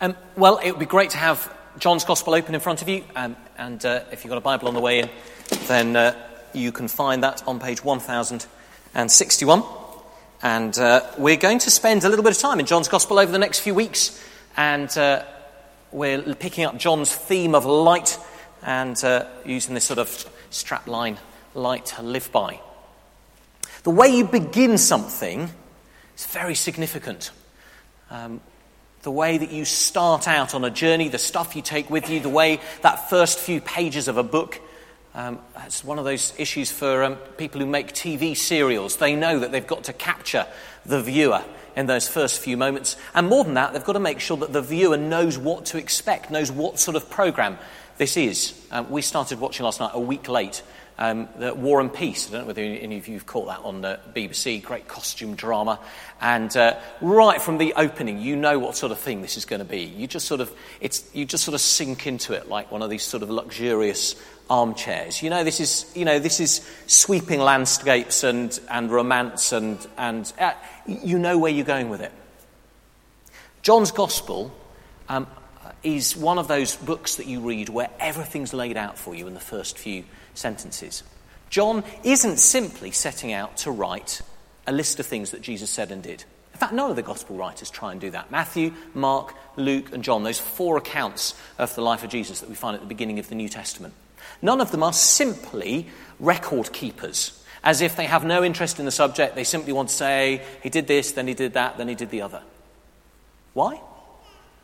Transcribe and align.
Um, 0.00 0.16
well, 0.36 0.60
it 0.62 0.70
would 0.70 0.78
be 0.78 0.86
great 0.86 1.10
to 1.10 1.16
have 1.16 1.52
John's 1.80 2.04
Gospel 2.04 2.32
open 2.36 2.54
in 2.54 2.60
front 2.60 2.82
of 2.82 2.88
you, 2.88 3.02
um, 3.16 3.34
and 3.56 3.84
uh, 3.84 4.04
if 4.12 4.22
you've 4.22 4.28
got 4.28 4.38
a 4.38 4.40
Bible 4.40 4.68
on 4.68 4.74
the 4.74 4.80
way 4.80 5.00
in, 5.00 5.10
then 5.66 5.96
uh, 5.96 6.14
you 6.52 6.70
can 6.70 6.86
find 6.86 7.24
that 7.24 7.42
on 7.48 7.58
page 7.58 7.82
1061. 7.82 9.64
And 10.40 10.78
uh, 10.78 11.00
we're 11.18 11.36
going 11.36 11.58
to 11.58 11.68
spend 11.72 12.04
a 12.04 12.08
little 12.08 12.22
bit 12.22 12.30
of 12.30 12.38
time 12.38 12.60
in 12.60 12.66
John's 12.66 12.86
Gospel 12.86 13.18
over 13.18 13.32
the 13.32 13.40
next 13.40 13.58
few 13.58 13.74
weeks, 13.74 14.24
and 14.56 14.96
uh, 14.96 15.24
we're 15.90 16.22
picking 16.36 16.64
up 16.64 16.76
John's 16.78 17.12
theme 17.12 17.56
of 17.56 17.64
light 17.64 18.20
and 18.62 19.02
uh, 19.02 19.24
using 19.44 19.74
this 19.74 19.86
sort 19.86 19.98
of 19.98 20.08
strapline 20.52 21.18
light 21.54 21.86
to 21.86 22.02
live 22.02 22.30
by. 22.30 22.60
The 23.82 23.90
way 23.90 24.06
you 24.06 24.26
begin 24.26 24.78
something 24.78 25.50
is 26.16 26.26
very 26.26 26.54
significant. 26.54 27.32
Um, 28.12 28.40
the 29.08 29.12
way 29.12 29.38
that 29.38 29.50
you 29.50 29.64
start 29.64 30.28
out 30.28 30.54
on 30.54 30.66
a 30.66 30.70
journey, 30.70 31.08
the 31.08 31.16
stuff 31.16 31.56
you 31.56 31.62
take 31.62 31.88
with 31.88 32.10
you, 32.10 32.20
the 32.20 32.28
way 32.28 32.60
that 32.82 33.08
first 33.08 33.38
few 33.38 33.58
pages 33.58 34.06
of 34.06 34.18
a 34.18 34.22
book. 34.22 34.60
Um, 35.14 35.38
it's 35.64 35.82
one 35.82 35.98
of 35.98 36.04
those 36.04 36.34
issues 36.36 36.70
for 36.70 37.04
um, 37.04 37.16
people 37.38 37.58
who 37.58 37.66
make 37.66 37.94
TV 37.94 38.36
serials. 38.36 38.98
They 38.98 39.16
know 39.16 39.38
that 39.38 39.50
they've 39.50 39.66
got 39.66 39.84
to 39.84 39.94
capture 39.94 40.46
the 40.84 41.00
viewer 41.00 41.42
in 41.74 41.86
those 41.86 42.06
first 42.06 42.38
few 42.38 42.58
moments. 42.58 42.98
And 43.14 43.28
more 43.28 43.44
than 43.44 43.54
that, 43.54 43.72
they've 43.72 43.82
got 43.82 43.94
to 43.94 43.98
make 43.98 44.20
sure 44.20 44.36
that 44.36 44.52
the 44.52 44.60
viewer 44.60 44.98
knows 44.98 45.38
what 45.38 45.64
to 45.64 45.78
expect, 45.78 46.30
knows 46.30 46.52
what 46.52 46.78
sort 46.78 46.94
of 46.94 47.08
program 47.08 47.56
this 47.98 48.16
is. 48.16 48.54
Um, 48.70 48.90
we 48.90 49.02
started 49.02 49.40
watching 49.40 49.64
last 49.64 49.80
night 49.80 49.90
a 49.92 50.00
week 50.00 50.28
late 50.28 50.62
um, 50.98 51.28
War 51.38 51.80
and 51.80 51.92
Peace. 51.92 52.28
I 52.28 52.32
don't 52.32 52.40
know 52.42 52.46
whether 52.48 52.62
any 52.62 52.96
of 52.96 53.06
you 53.06 53.14
have 53.14 53.26
caught 53.26 53.46
that 53.46 53.60
on 53.60 53.82
the 53.82 54.00
BBC. 54.14 54.62
Great 54.62 54.88
costume 54.88 55.36
drama. 55.36 55.78
And 56.20 56.54
uh, 56.56 56.78
right 57.00 57.40
from 57.40 57.58
the 57.58 57.74
opening, 57.74 58.20
you 58.20 58.34
know 58.34 58.58
what 58.58 58.76
sort 58.76 58.90
of 58.90 58.98
thing 58.98 59.22
this 59.22 59.36
is 59.36 59.44
going 59.44 59.60
to 59.60 59.64
be. 59.64 59.82
You 59.82 60.06
just 60.06 60.26
sort 60.26 60.40
of, 60.40 60.52
it's, 60.80 61.08
you 61.14 61.24
just 61.24 61.44
sort 61.44 61.54
of 61.54 61.60
sink 61.60 62.06
into 62.06 62.32
it 62.32 62.48
like 62.48 62.72
one 62.72 62.82
of 62.82 62.90
these 62.90 63.04
sort 63.04 63.22
of 63.22 63.30
luxurious 63.30 64.16
armchairs. 64.50 65.22
You 65.22 65.30
know, 65.30 65.44
this 65.44 65.60
is, 65.60 65.90
you 65.94 66.04
know, 66.04 66.18
this 66.18 66.40
is 66.40 66.68
sweeping 66.86 67.40
landscapes 67.40 68.24
and, 68.24 68.58
and 68.68 68.90
romance, 68.90 69.52
and, 69.52 69.78
and 69.96 70.32
uh, 70.40 70.52
you 70.86 71.18
know 71.18 71.38
where 71.38 71.52
you're 71.52 71.64
going 71.64 71.90
with 71.90 72.00
it. 72.00 72.12
John's 73.62 73.92
Gospel 73.92 74.52
um, 75.08 75.26
is 75.82 76.16
one 76.16 76.38
of 76.38 76.48
those 76.48 76.76
books 76.76 77.16
that 77.16 77.26
you 77.26 77.40
read 77.40 77.68
where 77.68 77.90
everything's 78.00 78.52
laid 78.52 78.76
out 78.76 78.98
for 78.98 79.14
you 79.14 79.26
in 79.26 79.34
the 79.34 79.40
first 79.40 79.78
few 79.78 80.04
sentences. 80.34 81.02
John 81.50 81.84
isn't 82.04 82.38
simply 82.38 82.90
setting 82.90 83.32
out 83.32 83.58
to 83.58 83.70
write 83.70 84.20
a 84.66 84.72
list 84.72 85.00
of 85.00 85.06
things 85.06 85.30
that 85.30 85.40
Jesus 85.40 85.70
said 85.70 85.90
and 85.90 86.02
did. 86.02 86.24
In 86.52 86.58
fact, 86.58 86.72
none 86.72 86.90
of 86.90 86.96
the 86.96 87.02
gospel 87.02 87.36
writers 87.36 87.70
try 87.70 87.92
and 87.92 88.00
do 88.00 88.10
that. 88.10 88.30
Matthew, 88.30 88.72
Mark, 88.92 89.34
Luke, 89.56 89.92
and 89.92 90.02
John, 90.02 90.24
those 90.24 90.40
four 90.40 90.76
accounts 90.76 91.34
of 91.56 91.74
the 91.74 91.82
life 91.82 92.02
of 92.02 92.10
Jesus 92.10 92.40
that 92.40 92.48
we 92.48 92.54
find 92.56 92.74
at 92.74 92.80
the 92.80 92.88
beginning 92.88 93.18
of 93.18 93.28
the 93.28 93.36
New 93.36 93.48
Testament, 93.48 93.94
none 94.42 94.60
of 94.60 94.72
them 94.72 94.82
are 94.82 94.92
simply 94.92 95.86
record 96.18 96.72
keepers, 96.72 97.44
as 97.62 97.80
if 97.80 97.96
they 97.96 98.06
have 98.06 98.24
no 98.24 98.42
interest 98.42 98.78
in 98.80 98.84
the 98.84 98.90
subject. 98.90 99.36
They 99.36 99.44
simply 99.44 99.72
want 99.72 99.88
to 99.88 99.94
say, 99.94 100.42
he 100.62 100.68
did 100.68 100.88
this, 100.88 101.12
then 101.12 101.28
he 101.28 101.34
did 101.34 101.54
that, 101.54 101.78
then 101.78 101.86
he 101.86 101.94
did 101.94 102.10
the 102.10 102.22
other. 102.22 102.42
Why? 103.54 103.80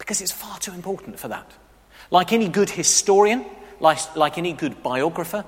Because 0.04 0.20
it's 0.20 0.32
far 0.32 0.58
too 0.58 0.72
important 0.72 1.18
for 1.18 1.28
that. 1.28 1.50
Like 2.10 2.32
any 2.32 2.48
good 2.48 2.70
historian, 2.70 3.44
like, 3.80 4.16
like 4.16 4.38
any 4.38 4.52
good 4.52 4.82
biographer, 4.82 5.44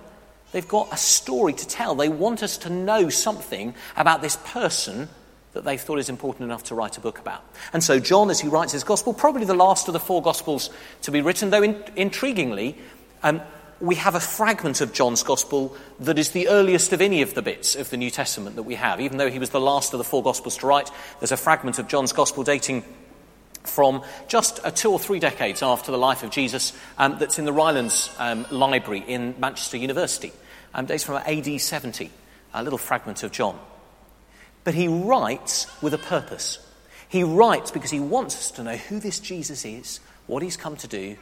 They've 0.53 0.67
got 0.67 0.93
a 0.93 0.97
story 0.97 1.53
to 1.53 1.67
tell. 1.67 1.95
They 1.95 2.09
want 2.09 2.43
us 2.43 2.57
to 2.59 2.71
know 2.71 3.09
something 3.09 3.75
about 3.97 4.23
this 4.23 4.37
person 4.37 5.09
that 5.53 5.65
they 5.65 5.77
thought 5.77 5.99
is 5.99 6.09
important 6.09 6.45
enough 6.45 6.65
to 6.65 6.75
write 6.75 6.97
a 6.99 7.01
book 7.01 7.19
about. 7.19 7.43
And 7.73 7.83
so, 7.83 7.99
John, 7.99 8.31
as 8.31 8.41
he 8.41 8.49
writes 8.49 8.73
his 8.73 8.85
gospel, 8.85 9.13
probably 9.13 9.45
the 9.45 9.55
last 9.55 9.89
of 9.89 9.93
the 9.93 10.01
four 10.01 10.23
gospels 10.23 10.71
to 11.03 11.11
be 11.11 11.23
written, 11.23 11.51
though 11.51 11.63
in, 11.63 11.75
intriguingly, 11.97 12.77
um, 13.23 13.41
we 13.81 13.97
have 13.97 14.15
a 14.15 14.21
fragment 14.21 14.81
of 14.81 14.93
John's 14.93 15.23
gospel 15.23 15.77
that 16.01 16.19
is 16.19 16.31
the 16.31 16.49
earliest 16.49 16.93
of 16.95 17.03
any 17.03 17.23
of 17.23 17.35
the 17.35 17.43
bits 17.43 17.75
of 17.77 17.91
the 17.91 17.97
New 17.97 18.11
Testament 18.11 18.57
that 18.57 18.63
we 18.63 18.77
have. 18.77 19.01
Even 19.01 19.19
though 19.19 19.31
he 19.31 19.39
was 19.39 19.51
the 19.51 19.61
last 19.61 19.93
of 19.93 19.99
the 19.99 20.05
four 20.05 20.23
gospels 20.23 20.57
to 20.59 20.67
write, 20.67 20.91
there's 21.21 21.33
a 21.33 21.37
fragment 21.37 21.79
of 21.79 21.89
John's 21.89 22.13
gospel 22.13 22.45
dating 22.45 22.83
from 23.69 24.03
just 24.29 24.65
uh, 24.65 24.71
two 24.71 24.91
or 24.91 24.99
three 24.99 25.19
decades 25.19 25.63
after 25.63 25.93
the 25.93 25.99
life 25.99 26.23
of 26.23 26.31
Jesus 26.31 26.73
um, 26.99 27.19
that's 27.19 27.39
in 27.39 27.45
the 27.45 27.53
Rylands 27.53 28.15
um, 28.19 28.47
Library 28.51 29.05
in 29.07 29.35
Manchester 29.39 29.77
University 29.77 30.33
um, 30.77 30.87
dates 30.87 31.05
from 31.05 31.17
AD 31.17 31.61
70, 31.61 32.11
a 32.55 32.63
little 32.63 32.79
fragment 32.79 33.23
of 33.23 33.33
John. 33.33 33.59
But 34.63 34.75
he 34.75 34.89
writes 34.89 35.67
with 35.83 35.95
a 35.95 35.99
purpose. 35.99 36.59
He 37.09 37.23
writes 37.23 37.71
because 37.71 37.91
he 37.91 38.01
wants 38.01 38.37
us 38.37 38.51
to 38.53 38.63
know 38.63 38.77
who 38.77 39.01
this 39.01 39.19
Jesus 39.19 39.65
is, 39.65 40.01
what 40.27 40.43
he's 40.43 40.57
come 40.57 40.77
to 40.77 40.89
do, 40.89 41.17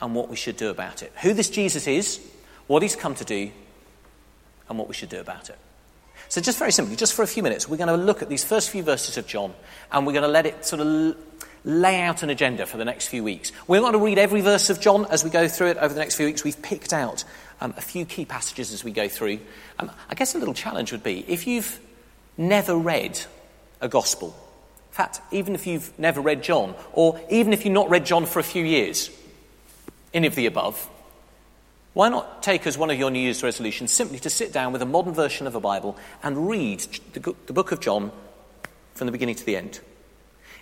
and 0.00 0.14
what 0.14 0.28
we 0.28 0.36
should 0.36 0.56
do 0.56 0.70
about 0.70 1.02
it. 1.02 1.12
Who 1.22 1.34
this 1.34 1.50
Jesus 1.50 1.86
is, 1.86 2.20
what 2.68 2.82
he's 2.82 2.96
come 2.96 3.14
to 3.16 3.24
do, 3.24 3.50
and 4.68 4.78
what 4.78 4.88
we 4.88 4.94
should 4.94 5.10
do 5.10 5.20
about 5.20 5.50
it. 5.50 5.58
So, 6.28 6.40
just 6.40 6.58
very 6.58 6.70
simply, 6.70 6.94
just 6.96 7.14
for 7.14 7.22
a 7.22 7.26
few 7.26 7.42
minutes, 7.42 7.68
we're 7.68 7.76
going 7.76 7.88
to 7.88 7.96
look 7.96 8.22
at 8.22 8.28
these 8.28 8.44
first 8.44 8.70
few 8.70 8.84
verses 8.84 9.16
of 9.16 9.26
John, 9.26 9.52
and 9.90 10.06
we're 10.06 10.12
going 10.12 10.22
to 10.22 10.28
let 10.28 10.46
it 10.46 10.64
sort 10.64 10.80
of 10.80 11.16
lay 11.64 12.00
out 12.00 12.22
an 12.22 12.30
agenda 12.30 12.66
for 12.66 12.76
the 12.76 12.84
next 12.84 13.08
few 13.08 13.22
weeks. 13.22 13.52
We're 13.66 13.80
not 13.80 13.92
going 13.92 14.00
to 14.00 14.04
read 14.04 14.18
every 14.18 14.40
verse 14.40 14.70
of 14.70 14.80
John 14.80 15.06
as 15.06 15.24
we 15.24 15.30
go 15.30 15.48
through 15.48 15.68
it 15.68 15.76
over 15.76 15.92
the 15.92 16.00
next 16.00 16.16
few 16.16 16.26
weeks. 16.26 16.44
We've 16.44 16.60
picked 16.60 16.92
out 16.92 17.24
um, 17.60 17.74
a 17.76 17.80
few 17.80 18.04
key 18.04 18.24
passages 18.24 18.72
as 18.72 18.82
we 18.82 18.92
go 18.92 19.08
through. 19.08 19.40
Um, 19.78 19.90
I 20.08 20.14
guess 20.14 20.34
a 20.34 20.38
little 20.38 20.54
challenge 20.54 20.92
would 20.92 21.02
be 21.02 21.24
if 21.28 21.46
you've 21.46 21.78
never 22.38 22.74
read 22.74 23.20
a 23.80 23.88
gospel, 23.88 24.28
in 24.28 24.94
fact, 24.94 25.20
even 25.30 25.54
if 25.54 25.66
you've 25.66 25.96
never 25.98 26.20
read 26.20 26.42
John, 26.42 26.74
or 26.92 27.20
even 27.30 27.52
if 27.52 27.64
you've 27.64 27.74
not 27.74 27.90
read 27.90 28.06
John 28.06 28.26
for 28.26 28.38
a 28.38 28.44
few 28.44 28.64
years, 28.64 29.10
any 30.12 30.26
of 30.26 30.34
the 30.34 30.46
above, 30.46 30.88
why 31.92 32.08
not 32.08 32.42
take 32.42 32.66
as 32.66 32.78
one 32.78 32.90
of 32.90 32.98
your 32.98 33.10
New 33.10 33.20
Year's 33.20 33.42
resolutions 33.42 33.92
simply 33.92 34.18
to 34.20 34.30
sit 34.30 34.52
down 34.52 34.72
with 34.72 34.80
a 34.80 34.86
modern 34.86 35.12
version 35.12 35.46
of 35.46 35.54
a 35.54 35.60
Bible 35.60 35.98
and 36.22 36.48
read 36.48 36.80
the, 37.12 37.34
the 37.46 37.52
book 37.52 37.72
of 37.72 37.80
John 37.80 38.12
from 38.94 39.06
the 39.06 39.12
beginning 39.12 39.34
to 39.34 39.44
the 39.44 39.56
end? 39.56 39.80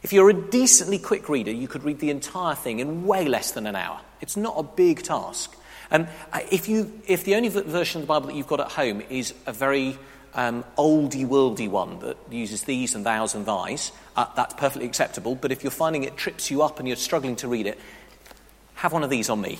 If 0.02 0.12
you're 0.12 0.30
a 0.30 0.34
decently 0.34 0.98
quick 0.98 1.28
reader, 1.28 1.50
you 1.50 1.68
could 1.68 1.84
read 1.84 1.98
the 1.98 2.10
entire 2.10 2.54
thing 2.54 2.80
in 2.80 3.06
way 3.06 3.26
less 3.26 3.52
than 3.52 3.66
an 3.66 3.76
hour. 3.76 4.00
It's 4.20 4.36
not 4.36 4.54
a 4.56 4.62
big 4.62 5.02
task. 5.02 5.56
And 5.90 6.08
if, 6.50 6.68
you, 6.68 7.00
if 7.06 7.24
the 7.24 7.34
only 7.34 7.48
version 7.48 8.00
of 8.00 8.06
the 8.06 8.08
Bible 8.08 8.28
that 8.28 8.36
you've 8.36 8.46
got 8.46 8.60
at 8.60 8.72
home 8.72 9.02
is 9.08 9.34
a 9.46 9.52
very 9.52 9.98
um, 10.34 10.64
oldie 10.76 11.26
worldy 11.26 11.68
one 11.68 11.98
that 12.00 12.16
uses 12.30 12.64
these 12.64 12.94
and 12.94 13.04
thous 13.04 13.34
and 13.34 13.46
thys, 13.46 13.90
uh, 14.16 14.26
that's 14.36 14.54
perfectly 14.54 14.86
acceptable. 14.86 15.34
But 15.34 15.50
if 15.50 15.64
you're 15.64 15.70
finding 15.70 16.04
it 16.04 16.16
trips 16.16 16.50
you 16.50 16.62
up 16.62 16.78
and 16.78 16.86
you're 16.86 16.96
struggling 16.96 17.36
to 17.36 17.48
read 17.48 17.66
it, 17.66 17.78
have 18.74 18.92
one 18.92 19.02
of 19.02 19.10
these 19.10 19.30
on 19.30 19.40
me. 19.40 19.58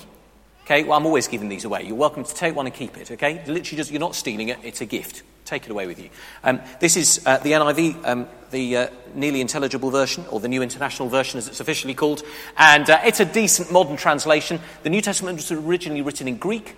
Okay, 0.69 0.83
well, 0.83 0.99
I'm 0.99 1.07
always 1.07 1.27
giving 1.27 1.49
these 1.49 1.65
away. 1.65 1.81
You're 1.81 1.95
welcome 1.95 2.23
to 2.23 2.35
take 2.35 2.55
one 2.55 2.67
and 2.67 2.75
keep 2.75 2.95
it, 2.95 3.09
okay? 3.09 3.43
Literally, 3.47 3.77
just, 3.77 3.89
you're 3.89 3.99
not 3.99 4.13
stealing 4.13 4.49
it, 4.49 4.59
it's 4.61 4.81
a 4.81 4.85
gift. 4.85 5.23
Take 5.43 5.65
it 5.65 5.71
away 5.71 5.87
with 5.87 5.99
you. 5.99 6.11
Um, 6.43 6.61
this 6.79 6.95
is 6.95 7.23
uh, 7.25 7.39
the 7.39 7.53
NIV, 7.53 8.07
um, 8.07 8.27
the 8.51 8.77
uh, 8.77 8.87
nearly 9.15 9.41
intelligible 9.41 9.89
version, 9.89 10.25
or 10.29 10.39
the 10.39 10.47
New 10.47 10.61
International 10.61 11.09
Version 11.09 11.39
as 11.39 11.47
it's 11.47 11.59
officially 11.59 11.95
called. 11.95 12.21
And 12.55 12.87
uh, 12.87 12.99
it's 13.03 13.19
a 13.19 13.25
decent 13.25 13.71
modern 13.71 13.97
translation. 13.97 14.59
The 14.83 14.91
New 14.91 15.01
Testament 15.01 15.37
was 15.37 15.51
originally 15.51 16.03
written 16.03 16.27
in 16.27 16.37
Greek. 16.37 16.75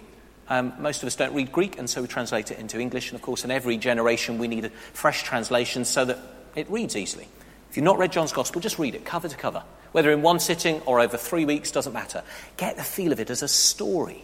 Um, 0.47 0.71
most 0.79 1.03
of 1.03 1.07
us 1.07 1.17
don't 1.17 1.33
read 1.33 1.51
Greek, 1.51 1.77
and 1.77 1.89
so 1.89 2.01
we 2.01 2.07
translate 2.07 2.49
it 2.49 2.59
into 2.59 2.79
English. 2.79 3.11
And 3.11 3.19
of 3.19 3.21
course, 3.21 3.43
in 3.43 3.51
every 3.51 3.75
generation, 3.75 4.37
we 4.37 4.47
need 4.47 4.63
a 4.63 4.69
fresh 4.69 5.23
translation 5.23 5.83
so 5.83 6.05
that 6.05 6.17
it 6.55 6.69
reads 6.69 6.95
easily. 6.95 7.27
If 7.69 7.75
you've 7.75 7.83
not 7.83 7.97
read 7.97 8.13
John's 8.13 8.31
Gospel, 8.31 8.61
just 8.61 8.79
read 8.79 8.95
it 8.95 9.03
cover 9.03 9.27
to 9.27 9.35
cover. 9.35 9.63
Whether 9.91 10.11
in 10.11 10.21
one 10.21 10.39
sitting 10.39 10.81
or 10.81 10.99
over 10.99 11.17
three 11.17 11.45
weeks, 11.45 11.71
doesn't 11.71 11.93
matter. 11.93 12.23
Get 12.57 12.77
the 12.77 12.83
feel 12.83 13.11
of 13.11 13.19
it 13.19 13.29
as 13.29 13.41
a 13.41 13.47
story. 13.47 14.23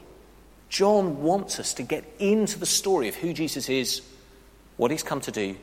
John 0.70 1.22
wants 1.24 1.60
us 1.60 1.74
to 1.76 1.84
get 1.84 2.04
into 2.20 2.60
the 2.60 2.66
story 2.66 3.08
of 3.08 3.16
who 3.16 3.34
Jesus 3.34 3.70
is 3.70 4.02
what 4.78 4.92
he's 4.92 5.04
come 5.04 5.20
to 5.22 5.32
do, 5.32 5.56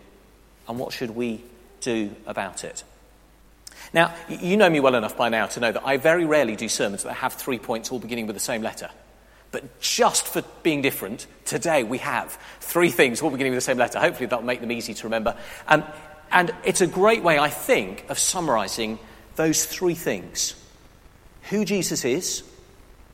and 0.69 0.79
what 0.79 0.93
should 0.93 1.13
we 1.13 1.43
do 1.81 2.15
about 2.27 2.65
it. 2.65 2.85
Now, 3.93 4.15
you 4.29 4.57
know 4.57 4.69
me 4.69 4.81
well 4.81 4.95
enough 4.95 5.17
by 5.17 5.29
now 5.29 5.47
to 5.47 5.61
know 5.61 5.73
that 5.73 5.87
I 5.87 5.97
very 5.97 6.25
rarely 6.25 6.57
do 6.57 6.69
sermons 6.69 7.05
that 7.05 7.15
have 7.15 7.33
three 7.33 7.59
points 7.59 7.91
all 7.91 7.99
beginning 7.99 8.27
with 8.27 8.35
the 8.35 8.41
same 8.41 8.62
letter. 8.62 8.91
But 9.53 9.81
just 9.81 10.27
for 10.27 10.43
being 10.65 10.83
different, 10.83 11.27
today 11.45 11.85
we 11.85 11.99
have 11.99 12.37
three 12.61 12.91
things 12.91 13.23
all 13.23 13.31
beginning 13.31 13.53
with 13.53 13.59
the 13.59 13.67
same 13.67 13.79
letter. 13.79 14.00
Hopefully 14.00 14.27
that'll 14.27 14.45
make 14.45 14.61
them 14.61 14.73
easy 14.73 14.95
to 14.95 15.05
remember. 15.05 15.37
Um, 15.69 15.85
and 16.33 16.53
it's 16.65 16.81
a 16.81 16.89
great 16.89 17.23
way, 17.23 17.39
I 17.39 17.50
think, 17.50 18.07
of 18.09 18.19
summarizing 18.19 18.99
those 19.37 19.65
three 19.65 19.95
things 19.95 20.55
who 21.51 21.65
Jesus 21.65 22.05
is, 22.05 22.43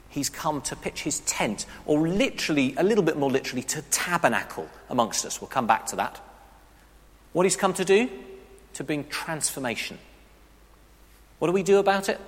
he's 0.09 0.29
come 0.29 0.61
to 0.63 0.77
pitch 0.77 1.03
his 1.03 1.21
tent, 1.21 1.67
or 1.87 2.07
literally, 2.09 2.75
a 2.77 2.83
little 2.83 3.05
bit 3.05 3.17
more 3.17 3.31
literally, 3.31 3.63
to 3.65 3.83
tabernacle 3.91 4.69
amongst 4.89 5.25
us. 5.25 5.41
We'll 5.41 5.49
come 5.49 5.67
back 5.67 5.87
to 5.87 5.97
that. 5.97 6.21
What 7.33 7.45
he's 7.45 7.57
come 7.57 7.75
to 7.75 7.85
do? 7.85 8.09
To 8.75 8.85
bring 8.85 9.05
transformation. 9.09 9.99
What 11.39 11.49
do 11.49 11.53
we 11.53 11.63
do 11.63 11.79
about 11.79 12.09
it? 12.09 12.21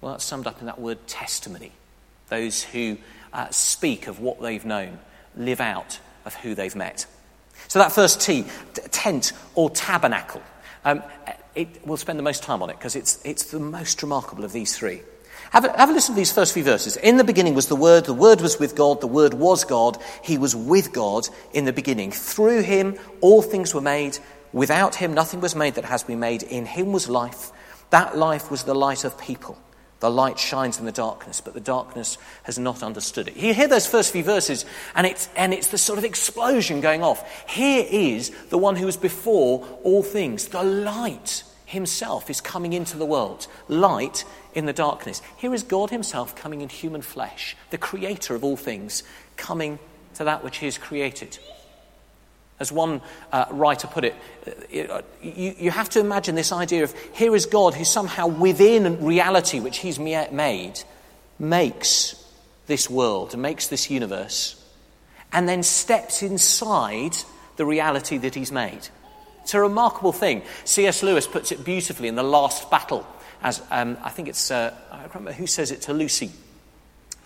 Well, 0.00 0.12
that's 0.12 0.24
summed 0.24 0.46
up 0.46 0.60
in 0.60 0.66
that 0.66 0.80
word 0.80 1.06
testimony. 1.06 1.72
Those 2.28 2.62
who 2.62 2.98
uh, 3.32 3.50
speak 3.50 4.06
of 4.06 4.20
what 4.20 4.40
they've 4.40 4.64
known, 4.64 4.98
live 5.36 5.60
out 5.60 5.98
of 6.24 6.34
who 6.36 6.54
they've 6.54 6.74
met. 6.76 7.06
So 7.68 7.78
that 7.78 7.92
first 7.92 8.20
T, 8.20 8.44
t- 8.74 8.82
tent 8.90 9.32
or 9.54 9.70
tabernacle. 9.70 10.42
Um, 10.84 11.02
it, 11.54 11.86
we'll 11.86 11.96
spend 11.96 12.18
the 12.18 12.24
most 12.24 12.42
time 12.42 12.62
on 12.62 12.70
it 12.70 12.78
because 12.78 12.96
it's, 12.96 13.20
it's 13.24 13.44
the 13.44 13.60
most 13.60 14.02
remarkable 14.02 14.44
of 14.44 14.52
these 14.52 14.76
three. 14.76 15.02
Have 15.50 15.64
a, 15.64 15.76
have 15.76 15.90
a 15.90 15.92
listen 15.92 16.14
to 16.14 16.18
these 16.18 16.32
first 16.32 16.54
few 16.54 16.64
verses. 16.64 16.96
In 16.96 17.18
the 17.18 17.24
beginning 17.24 17.54
was 17.54 17.66
the 17.66 17.76
Word, 17.76 18.06
the 18.06 18.14
Word 18.14 18.40
was 18.40 18.58
with 18.58 18.74
God, 18.74 19.00
the 19.00 19.06
Word 19.06 19.34
was 19.34 19.64
God, 19.64 19.98
He 20.22 20.38
was 20.38 20.56
with 20.56 20.92
God 20.92 21.28
in 21.52 21.66
the 21.66 21.72
beginning. 21.72 22.10
Through 22.10 22.62
Him 22.62 22.96
all 23.20 23.42
things 23.42 23.74
were 23.74 23.82
made. 23.82 24.18
Without 24.52 24.94
Him 24.94 25.12
nothing 25.12 25.40
was 25.40 25.54
made 25.54 25.74
that 25.74 25.84
has 25.84 26.02
been 26.02 26.20
made. 26.20 26.42
In 26.42 26.64
Him 26.64 26.92
was 26.92 27.08
life. 27.08 27.50
That 27.90 28.16
life 28.16 28.50
was 28.50 28.64
the 28.64 28.74
light 28.74 29.04
of 29.04 29.18
people. 29.18 29.58
The 30.02 30.10
light 30.10 30.36
shines 30.36 30.80
in 30.80 30.84
the 30.84 30.90
darkness, 30.90 31.40
but 31.40 31.54
the 31.54 31.60
darkness 31.60 32.18
has 32.42 32.58
not 32.58 32.82
understood 32.82 33.28
it. 33.28 33.36
You 33.36 33.54
hear 33.54 33.68
those 33.68 33.86
first 33.86 34.10
few 34.10 34.24
verses, 34.24 34.64
and 34.96 35.06
it's, 35.06 35.28
and 35.36 35.54
it's 35.54 35.68
the 35.68 35.78
sort 35.78 35.96
of 35.96 36.04
explosion 36.04 36.80
going 36.80 37.04
off. 37.04 37.48
Here 37.48 37.86
is 37.88 38.30
the 38.50 38.58
one 38.58 38.74
who 38.74 38.86
was 38.86 38.96
before 38.96 39.64
all 39.84 40.02
things. 40.02 40.48
The 40.48 40.64
light 40.64 41.44
himself 41.66 42.28
is 42.30 42.40
coming 42.40 42.72
into 42.72 42.98
the 42.98 43.06
world. 43.06 43.46
Light 43.68 44.24
in 44.54 44.66
the 44.66 44.72
darkness. 44.72 45.22
Here 45.36 45.54
is 45.54 45.62
God 45.62 45.90
Himself 45.90 46.34
coming 46.34 46.62
in 46.62 46.68
human 46.68 47.00
flesh, 47.00 47.56
the 47.70 47.78
creator 47.78 48.34
of 48.34 48.42
all 48.42 48.56
things, 48.56 49.04
coming 49.36 49.78
to 50.14 50.24
that 50.24 50.42
which 50.42 50.58
He 50.58 50.66
has 50.66 50.78
created. 50.78 51.38
As 52.62 52.70
one 52.70 53.00
uh, 53.32 53.46
writer 53.50 53.88
put 53.88 54.04
it, 54.04 54.14
uh, 54.46 55.02
you, 55.20 55.54
you 55.58 55.70
have 55.72 55.90
to 55.90 56.00
imagine 56.00 56.36
this 56.36 56.52
idea 56.52 56.84
of 56.84 56.94
here 57.12 57.34
is 57.34 57.44
God 57.44 57.74
who 57.74 57.84
somehow 57.84 58.28
within 58.28 59.04
reality 59.04 59.58
which 59.58 59.78
He's 59.78 59.98
made 59.98 60.82
makes 61.40 62.14
this 62.68 62.88
world 62.88 63.36
makes 63.36 63.66
this 63.66 63.90
universe 63.90 64.64
and 65.32 65.48
then 65.48 65.64
steps 65.64 66.22
inside 66.22 67.16
the 67.56 67.66
reality 67.66 68.16
that 68.18 68.36
He's 68.36 68.52
made. 68.52 68.88
It's 69.42 69.54
a 69.54 69.60
remarkable 69.60 70.12
thing. 70.12 70.42
C.S. 70.64 71.02
Lewis 71.02 71.26
puts 71.26 71.50
it 71.50 71.64
beautifully 71.64 72.06
in 72.06 72.14
The 72.14 72.22
Last 72.22 72.70
Battle 72.70 73.04
as 73.42 73.60
um, 73.72 73.98
I 74.04 74.10
think 74.10 74.28
it's, 74.28 74.50
uh, 74.52 74.72
I 74.90 74.98
can't 74.98 75.14
remember 75.14 75.32
who 75.32 75.48
says 75.48 75.72
it 75.72 75.82
to 75.82 75.92
Lucy. 75.92 76.30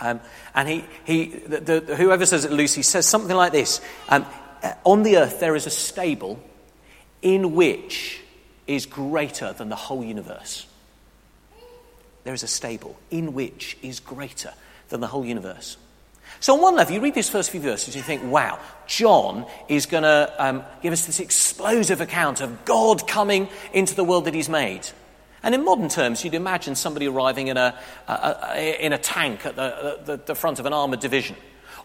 Um, 0.01 0.21
and 0.55 0.69
he, 0.69 0.85
he 1.05 1.27
the, 1.27 1.81
the, 1.81 1.97
whoever 1.97 2.27
says 2.27 2.45
it 2.45 2.53
Lucy 2.53 2.83
says 2.83 3.07
something 3.07 3.37
like 3.37 3.53
this 3.53 3.81
um, 4.09 4.27
On 4.85 5.03
the 5.03 5.19
earth, 5.19 5.41
there 5.41 5.57
is 5.57 5.67
a 5.67 5.71
stable 5.71 6.43
in 7.23 7.55
which 7.55 8.21
is 8.67 8.87
greater 8.87 9.53
than 9.53 9.69
the 9.69 9.77
whole 9.77 10.05
universe. 10.05 10.67
There 12.25 12.35
is 12.35 12.43
a 12.43 12.49
stable 12.49 12.97
in 13.11 13.35
which 13.35 13.79
is 13.83 14.01
greater 14.01 14.53
than 14.89 15.01
the 15.01 15.07
whole 15.07 15.25
universe. 15.25 15.77
So, 16.41 16.55
on 16.55 16.61
one 16.61 16.75
level, 16.75 16.95
you 16.95 17.01
read 17.01 17.15
these 17.15 17.31
first 17.31 17.51
few 17.51 17.61
verses, 17.61 17.97
you 17.97 18.03
think, 18.03 18.23
wow, 18.25 18.59
John 18.87 19.47
is 19.69 19.87
going 19.87 20.03
to 20.03 20.35
um, 20.39 20.65
give 20.83 20.93
us 20.93 21.07
this 21.07 21.21
explosive 21.21 22.01
account 22.01 22.41
of 22.41 22.65
God 22.65 23.07
coming 23.07 23.49
into 23.73 23.95
the 23.95 24.05
world 24.05 24.25
that 24.27 24.35
he's 24.35 24.49
made. 24.49 24.87
And 25.43 25.55
in 25.55 25.65
modern 25.65 25.89
terms, 25.89 26.25
you'd 26.25 26.35
imagine 26.35 26.75
somebody 26.75 27.07
arriving 27.07 27.49
in 27.49 27.57
a, 27.57 27.79
a, 28.09 28.13
a 28.13 28.85
in 28.85 28.93
a 28.93 28.99
tank 28.99 29.47
at 29.47 29.55
the, 29.55 30.01
the, 30.05 30.17
the 30.17 30.35
front 30.35 30.59
of 30.59 30.67
an 30.67 30.73
armoured 30.73 31.01
division. 31.01 31.37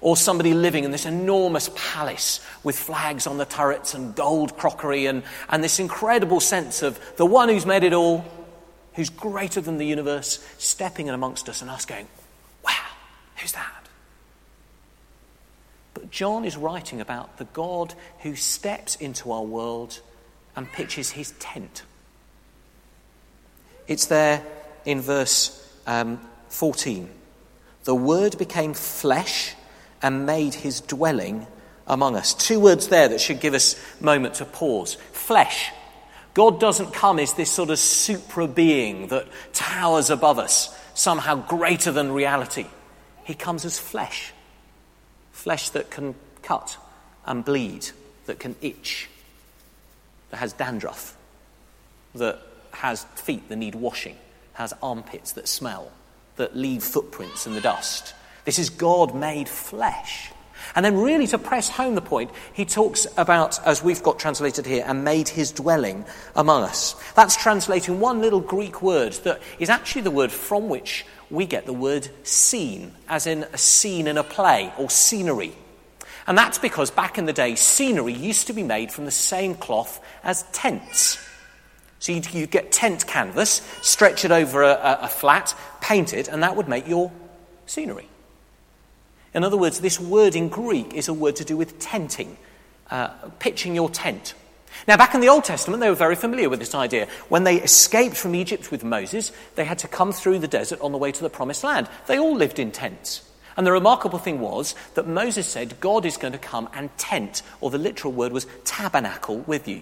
Or 0.01 0.17
somebody 0.17 0.53
living 0.53 0.83
in 0.83 0.91
this 0.91 1.05
enormous 1.05 1.69
palace 1.75 2.39
with 2.63 2.77
flags 2.77 3.27
on 3.27 3.37
the 3.37 3.45
turrets 3.45 3.93
and 3.93 4.15
gold 4.15 4.57
crockery 4.57 5.05
and, 5.05 5.23
and 5.49 5.63
this 5.63 5.79
incredible 5.79 6.39
sense 6.39 6.81
of 6.81 6.99
the 7.17 7.25
one 7.25 7.49
who's 7.49 7.65
made 7.65 7.83
it 7.83 7.93
all, 7.93 8.25
who's 8.95 9.09
greater 9.09 9.61
than 9.61 9.77
the 9.77 9.85
universe, 9.85 10.43
stepping 10.57 11.07
in 11.07 11.13
amongst 11.13 11.47
us 11.47 11.61
and 11.61 11.69
us 11.69 11.85
going, 11.85 12.07
wow, 12.65 12.73
who's 13.37 13.51
that? 13.51 13.87
But 15.93 16.09
John 16.09 16.45
is 16.45 16.57
writing 16.57 16.99
about 16.99 17.37
the 17.37 17.45
God 17.45 17.93
who 18.21 18.35
steps 18.35 18.95
into 18.95 19.31
our 19.31 19.43
world 19.43 19.99
and 20.55 20.69
pitches 20.71 21.11
his 21.11 21.31
tent 21.39 21.83
it's 23.91 24.05
there 24.05 24.41
in 24.85 25.01
verse 25.01 25.69
um, 25.85 26.21
14. 26.47 27.09
The 27.83 27.93
Word 27.93 28.37
became 28.37 28.73
flesh 28.73 29.53
and 30.01 30.25
made 30.25 30.53
his 30.53 30.81
dwelling 30.81 31.47
among 31.87 32.15
us. 32.15 32.33
Two 32.33 32.59
words 32.59 32.87
there 32.87 33.09
that 33.09 33.21
should 33.21 33.39
give 33.39 33.53
us 33.53 33.75
a 33.99 34.03
moment 34.03 34.35
to 34.35 34.45
pause. 34.45 34.95
Flesh. 35.11 35.71
God 36.33 36.59
doesn't 36.59 36.93
come 36.93 37.19
as 37.19 37.33
this 37.33 37.51
sort 37.51 37.69
of 37.69 37.79
supra 37.79 38.47
being 38.47 39.07
that 39.07 39.27
towers 39.53 40.09
above 40.09 40.39
us, 40.39 40.73
somehow 40.93 41.35
greater 41.35 41.91
than 41.91 42.11
reality. 42.11 42.65
He 43.25 43.33
comes 43.33 43.65
as 43.65 43.77
flesh. 43.77 44.33
Flesh 45.31 45.69
that 45.69 45.89
can 45.91 46.15
cut 46.41 46.77
and 47.25 47.43
bleed, 47.43 47.89
that 48.25 48.39
can 48.39 48.55
itch, 48.61 49.09
that 50.29 50.37
has 50.37 50.53
dandruff, 50.53 51.17
that 52.15 52.39
has 52.71 53.03
feet 53.15 53.47
that 53.49 53.57
need 53.57 53.75
washing, 53.75 54.15
has 54.53 54.73
armpits 54.81 55.33
that 55.33 55.47
smell, 55.47 55.91
that 56.37 56.55
leave 56.55 56.83
footprints 56.83 57.45
in 57.45 57.53
the 57.53 57.61
dust. 57.61 58.13
This 58.45 58.59
is 58.59 58.69
God 58.69 59.15
made 59.15 59.47
flesh. 59.47 60.31
And 60.75 60.85
then, 60.85 60.97
really, 60.97 61.27
to 61.27 61.37
press 61.37 61.67
home 61.67 61.95
the 61.95 62.01
point, 62.01 62.31
he 62.53 62.65
talks 62.65 63.05
about, 63.17 63.65
as 63.65 63.83
we've 63.83 64.01
got 64.03 64.19
translated 64.19 64.65
here, 64.65 64.85
and 64.87 65.03
made 65.03 65.27
his 65.27 65.51
dwelling 65.51 66.05
among 66.35 66.63
us. 66.63 66.95
That's 67.13 67.35
translating 67.35 67.99
one 67.99 68.21
little 68.21 68.39
Greek 68.39 68.81
word 68.81 69.13
that 69.23 69.41
is 69.59 69.69
actually 69.69 70.03
the 70.03 70.11
word 70.11 70.31
from 70.31 70.69
which 70.69 71.05
we 71.29 71.45
get 71.45 71.65
the 71.65 71.73
word 71.73 72.09
scene, 72.23 72.93
as 73.09 73.27
in 73.27 73.43
a 73.51 73.57
scene 73.57 74.07
in 74.07 74.17
a 74.17 74.23
play 74.23 74.71
or 74.77 74.89
scenery. 74.89 75.53
And 76.27 76.37
that's 76.37 76.57
because 76.57 76.91
back 76.91 77.17
in 77.17 77.25
the 77.25 77.33
day, 77.33 77.55
scenery 77.55 78.13
used 78.13 78.47
to 78.47 78.53
be 78.53 78.63
made 78.63 78.91
from 78.91 79.05
the 79.05 79.11
same 79.11 79.55
cloth 79.55 79.99
as 80.23 80.43
tents. 80.53 81.17
So 81.99 82.13
you'd, 82.13 82.33
you'd 82.33 82.51
get 82.51 82.71
tent 82.71 83.05
canvas, 83.07 83.61
stretch 83.81 84.23
it 84.25 84.31
over 84.31 84.63
a, 84.63 84.99
a 85.01 85.07
flat, 85.07 85.55
paint 85.81 86.13
it, 86.13 86.27
and 86.27 86.43
that 86.43 86.55
would 86.55 86.67
make 86.67 86.87
your 86.87 87.11
scenery. 87.65 88.07
In 89.33 89.43
other 89.43 89.57
words, 89.57 89.79
this 89.79 89.99
word 89.99 90.35
in 90.35 90.49
Greek 90.49 90.93
is 90.93 91.07
a 91.07 91.13
word 91.13 91.37
to 91.37 91.45
do 91.45 91.55
with 91.55 91.79
tenting, 91.79 92.37
uh, 92.89 93.09
pitching 93.39 93.75
your 93.75 93.89
tent. 93.89 94.33
Now, 94.87 94.97
back 94.97 95.13
in 95.13 95.21
the 95.21 95.29
Old 95.29 95.43
Testament, 95.43 95.81
they 95.81 95.89
were 95.89 95.95
very 95.95 96.15
familiar 96.15 96.49
with 96.49 96.59
this 96.59 96.75
idea. 96.75 97.07
When 97.29 97.43
they 97.43 97.61
escaped 97.61 98.15
from 98.15 98.35
Egypt 98.35 98.71
with 98.71 98.83
Moses, 98.83 99.31
they 99.55 99.65
had 99.65 99.79
to 99.79 99.87
come 99.87 100.11
through 100.11 100.39
the 100.39 100.47
desert 100.47 100.81
on 100.81 100.91
the 100.91 100.97
way 100.97 101.11
to 101.11 101.21
the 101.21 101.29
promised 101.29 101.63
land. 101.63 101.89
They 102.07 102.19
all 102.19 102.35
lived 102.35 102.59
in 102.59 102.71
tents. 102.71 103.27
And 103.57 103.67
the 103.67 103.71
remarkable 103.71 104.19
thing 104.19 104.39
was 104.39 104.75
that 104.95 105.07
Moses 105.07 105.45
said, 105.45 105.79
God 105.79 106.05
is 106.05 106.17
going 106.17 106.33
to 106.33 106.39
come 106.39 106.69
and 106.73 106.95
tent, 106.97 107.41
or 107.59 107.69
the 107.69 107.77
literal 107.77 108.13
word 108.13 108.31
was 108.31 108.47
tabernacle 108.63 109.39
with 109.39 109.67
you. 109.67 109.81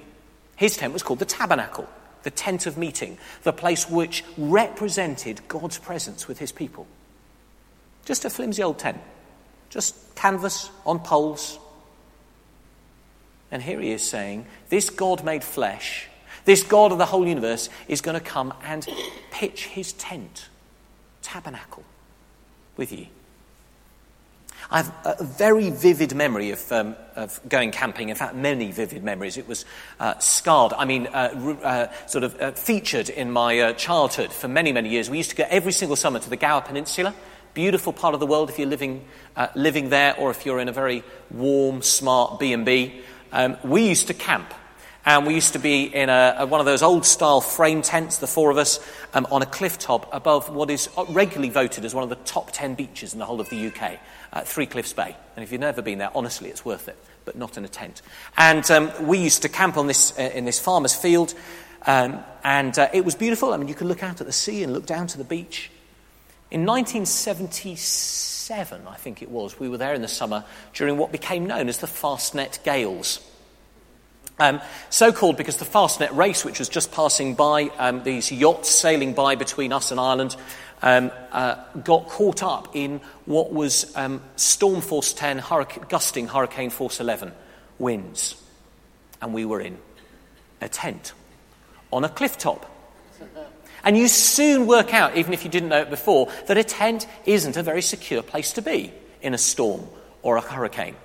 His 0.56 0.75
tent 0.75 0.92
was 0.92 1.04
called 1.04 1.19
the 1.19 1.25
tabernacle 1.25 1.88
the 2.24 2.31
tent 2.31 2.66
of 2.66 2.78
meeting, 2.78 3.18
the 3.44 3.54
place 3.54 3.90
which 3.90 4.24
represented 4.38 5.42
God's 5.48 5.78
presence 5.78 6.28
with 6.28 6.40
his 6.40 6.51
people. 6.51 6.88
Just 8.06 8.25
a 8.25 8.29
flimsy 8.29 8.63
old 8.63 8.79
tent, 8.79 9.00
just 9.70 10.16
canvas 10.16 10.70
on 10.86 11.00
poles. 11.00 11.60
And 13.52 13.62
here 13.62 13.80
he 13.80 13.92
is 13.92 14.08
saying, 14.08 14.46
This 14.70 14.90
God 14.90 15.24
made 15.24 15.44
flesh, 15.44 16.08
this 16.46 16.64
God 16.64 16.92
of 16.92 16.98
the 16.98 17.06
whole 17.06 17.28
universe, 17.28 17.70
is 17.88 18.02
going 18.02 18.20
to 18.20 18.26
come 18.26 18.54
and 18.64 18.88
pitch 19.32 19.66
his 19.68 19.94
tent, 19.94 20.50
tabernacle, 21.22 21.84
with 22.78 22.92
you. 22.92 23.08
I 24.72 24.78
have 24.78 24.94
a 25.04 25.24
very 25.24 25.72
vivid 25.72 26.14
memory 26.14 26.52
of, 26.52 26.72
um, 26.72 26.96
of 27.16 27.40
going 27.50 27.72
camping. 27.72 28.10
In 28.10 28.16
fact, 28.16 28.36
many 28.36 28.72
vivid 28.72 29.04
memories. 29.04 29.38
It 29.38 29.48
was 29.48 29.66
uh, 30.00 30.20
scarred, 30.20 30.74
I 30.74 30.86
mean, 30.86 31.08
uh, 31.08 31.58
uh, 31.64 32.08
sort 32.08 32.24
of 32.24 32.40
uh, 32.40 32.52
featured 32.52 33.10
in 33.10 33.32
my 33.32 33.60
uh, 33.60 33.74
childhood 33.74 34.32
for 34.32 34.48
many, 34.48 34.72
many 34.72 34.90
years. 34.90 35.10
We 35.10 35.18
used 35.18 35.32
to 35.32 35.36
go 35.36 35.46
every 35.50 35.72
single 35.72 35.96
summer 35.96 36.20
to 36.20 36.30
the 36.30 36.38
Gower 36.38 36.62
Peninsula. 36.62 37.16
Beautiful 37.60 37.92
part 37.92 38.13
of 38.13 38.22
the 38.22 38.25
world 38.25 38.50
if 38.50 38.58
you're 38.58 38.70
living, 38.70 39.04
uh, 39.36 39.48
living 39.54 39.89
there 39.89 40.16
or 40.18 40.32
if 40.32 40.46
you're 40.46 40.62
in 40.62 40.70
a 40.70 40.72
very 40.72 41.04
warm, 41.30 41.82
smart 41.82 42.39
B&B. 42.39 43.01
Um, 43.34 43.58
we 43.66 43.86
used 43.89 44.08
to 44.08 44.13
camp 44.13 44.54
and 45.06 45.28
we 45.28 45.34
used 45.34 45.51
to 45.51 45.60
be 45.60 45.84
in 45.84 46.08
a, 46.08 46.36
a, 46.38 46.46
one 46.46 46.62
of 46.62 46.66
those 46.66 46.82
old 46.82 47.06
style 47.06 47.42
frame 47.42 47.82
tents, 47.82 48.20
the 48.20 48.28
four 48.28 48.50
of 48.50 48.58
us, 48.58 48.80
um, 49.13 49.28
on 49.30 49.42
a 49.42 49.46
cliff 49.46 49.78
top 49.78 50.08
above 50.13 50.50
what 50.50 50.72
is 50.72 50.88
regularly 51.10 51.50
voted 51.50 51.84
as 51.84 51.94
one 51.94 52.01
of 52.01 52.10
the 52.10 52.16
top 52.16 52.51
10 52.54 52.75
beaches 52.75 53.12
in 53.12 53.20
the 53.20 53.25
whole 53.25 53.42
of 53.42 53.50
the 53.50 53.68
UK, 53.68 54.00
uh, 54.32 54.39
Three 54.44 54.66
Cliffs 54.66 54.94
Bay. 54.94 55.13
And 55.36 55.44
if 55.44 55.51
you've 55.51 55.60
never 55.60 55.82
been 55.82 55.98
there, 55.98 56.12
honestly, 56.16 56.48
it's 56.48 56.63
worth 56.63 56.88
it, 56.88 56.98
but 57.25 57.36
not 57.36 57.58
in 57.58 57.66
a 57.66 57.68
tent. 57.68 58.01
And 58.38 58.72
um, 58.72 58.89
we 59.06 59.18
used 59.18 59.42
to 59.42 59.50
camp 59.50 59.75
on 59.75 59.88
this, 59.88 60.18
uh, 60.18 60.32
in 60.34 60.46
this 60.46 60.62
farmer's 60.62 60.96
field, 60.96 61.34
um, 61.86 62.24
and 62.42 62.80
uh, 62.80 62.88
it 62.94 63.04
was 63.04 63.16
beautiful. 63.16 63.51
I 63.54 63.58
mean, 63.58 63.68
you 63.68 63.75
could 63.75 63.88
look 63.88 64.01
out 64.01 64.22
at 64.22 64.28
the 64.28 64.32
sea 64.32 64.63
and 64.63 64.72
look 64.72 64.86
down 64.86 65.08
to 65.08 65.18
the 65.18 65.25
beach. 65.25 65.70
In 66.51 66.65
1977, 66.65 68.88
I 68.88 68.96
think 68.96 69.22
it 69.22 69.29
was, 69.29 69.60
we 69.60 69.70
were 69.70 69.77
there 69.77 69.94
in 69.94 70.01
the 70.01 70.08
summer 70.08 70.44
during 70.74 70.98
what 70.98 71.12
became 71.12 71.46
known 71.46 71.70
as 71.70 71.77
the 71.77 71.86
Fastnet 71.86 72.63
Gales. 72.63 73.20
Um, 74.39 74.60
so 74.89 75.12
called 75.12 75.38
because 75.38 75.58
the 75.58 75.65
Fastnet 75.65 76.15
race, 76.15 76.44
which 76.44 76.58
was 76.58 76.70
just 76.70 76.91
passing 76.91 77.36
by, 77.36 77.65
um, 77.77 78.01
these 78.03 78.32
yachts 78.32 78.70
sailing 78.70 79.13
by 79.13 79.36
between 79.36 79.72
us 79.72 79.91
and 79.91 80.00
Ireland, 80.00 80.36
um, 80.82 81.12
uh, 81.32 81.56
got 81.84 82.08
caught 82.08 82.41
up 82.41 82.70
in 82.74 83.00
what 83.25 83.53
was 83.53 83.96
um, 83.96 84.24
storm 84.36 84.82
force 84.82 85.13
10, 85.13 85.38
hurricane, 85.39 85.84
gusting 85.89 86.27
hurricane 86.27 86.72
force 86.72 87.00
11 87.00 87.32
winds. 87.77 88.41
And 89.22 89.34
we 89.34 89.46
were 89.46 89.62
in 89.62 89.77
a 90.62 90.70
tent 90.70 91.13
on 91.91 92.06
a 92.06 92.10
cliff 92.10 92.38
top. 92.38 92.65
And 93.83 93.98
you 93.98 94.07
soon 94.07 94.67
work 94.67 94.93
out, 94.93 95.17
even 95.17 95.33
if 95.33 95.43
you 95.43 95.50
didn't 95.50 95.69
know 95.69 95.81
it 95.81 95.89
before, 95.89 96.31
that 96.48 96.57
a 96.57 96.63
tent 96.63 97.07
isn't 97.25 97.57
a 97.57 97.63
very 97.63 97.81
secure 97.81 98.21
place 98.21 98.53
to 98.53 98.62
be 98.62 98.93
in 99.21 99.33
a 99.33 99.38
storm 99.38 99.88
or 100.21 100.38
a 100.38 100.41
hurricane. 100.41 100.95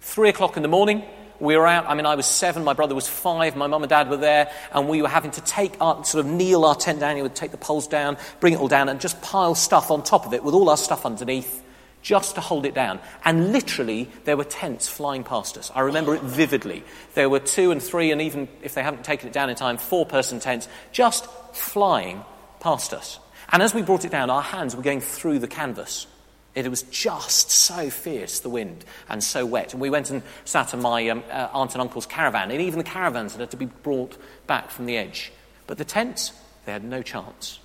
Three 0.00 0.28
o'clock 0.28 0.56
in 0.56 0.62
the 0.62 0.68
morning, 0.68 1.04
we 1.38 1.56
were 1.56 1.66
out. 1.66 1.86
I 1.86 1.94
mean, 1.94 2.06
I 2.06 2.14
was 2.14 2.26
seven, 2.26 2.64
my 2.64 2.72
brother 2.72 2.94
was 2.94 3.08
five, 3.08 3.56
my 3.56 3.66
mum 3.66 3.82
and 3.82 3.90
dad 3.90 4.10
were 4.10 4.16
there, 4.16 4.50
and 4.72 4.88
we 4.88 5.02
were 5.02 5.08
having 5.08 5.30
to 5.32 5.40
take 5.40 5.74
our, 5.80 6.04
sort 6.04 6.24
of 6.24 6.30
kneel 6.30 6.64
our 6.64 6.74
tent 6.74 7.00
down. 7.00 7.16
You 7.16 7.22
would 7.22 7.34
take 7.34 7.50
the 7.50 7.56
poles 7.56 7.86
down, 7.86 8.16
bring 8.40 8.54
it 8.54 8.60
all 8.60 8.68
down, 8.68 8.88
and 8.88 9.00
just 9.00 9.20
pile 9.22 9.54
stuff 9.54 9.90
on 9.90 10.02
top 10.02 10.26
of 10.26 10.34
it 10.34 10.44
with 10.44 10.54
all 10.54 10.68
our 10.70 10.76
stuff 10.76 11.06
underneath 11.06 11.61
just 12.02 12.34
to 12.34 12.40
hold 12.40 12.66
it 12.66 12.74
down. 12.74 13.00
And 13.24 13.52
literally, 13.52 14.10
there 14.24 14.36
were 14.36 14.44
tents 14.44 14.88
flying 14.88 15.24
past 15.24 15.56
us. 15.56 15.70
I 15.74 15.80
remember 15.80 16.14
it 16.14 16.22
vividly. 16.22 16.82
There 17.14 17.30
were 17.30 17.38
two 17.38 17.70
and 17.70 17.82
three, 17.82 18.10
and 18.10 18.20
even 18.20 18.48
if 18.62 18.74
they 18.74 18.82
haven't 18.82 19.04
taken 19.04 19.28
it 19.28 19.32
down 19.32 19.48
in 19.48 19.56
time, 19.56 19.78
four 19.78 20.04
person 20.04 20.40
tents 20.40 20.68
just 20.90 21.26
flying 21.52 22.24
past 22.60 22.92
us. 22.92 23.18
And 23.50 23.62
as 23.62 23.74
we 23.74 23.82
brought 23.82 24.04
it 24.04 24.10
down, 24.10 24.30
our 24.30 24.42
hands 24.42 24.74
were 24.74 24.82
going 24.82 25.00
through 25.00 25.38
the 25.38 25.48
canvas. 25.48 26.06
It 26.54 26.68
was 26.68 26.82
just 26.82 27.50
so 27.50 27.88
fierce, 27.88 28.40
the 28.40 28.50
wind, 28.50 28.84
and 29.08 29.24
so 29.24 29.46
wet. 29.46 29.72
And 29.72 29.80
we 29.80 29.88
went 29.88 30.10
and 30.10 30.22
sat 30.44 30.74
in 30.74 30.82
my 30.82 31.08
um, 31.08 31.22
uh, 31.30 31.48
aunt 31.52 31.72
and 31.72 31.80
uncle's 31.80 32.06
caravan, 32.06 32.50
and 32.50 32.60
even 32.60 32.78
the 32.78 32.84
caravans 32.84 33.36
had 33.36 33.50
to 33.52 33.56
be 33.56 33.66
brought 33.66 34.16
back 34.46 34.70
from 34.70 34.86
the 34.86 34.96
edge. 34.96 35.32
But 35.66 35.78
the 35.78 35.84
tents, 35.84 36.32
they 36.66 36.72
had 36.72 36.84
no 36.84 37.02
chance. 37.02 37.58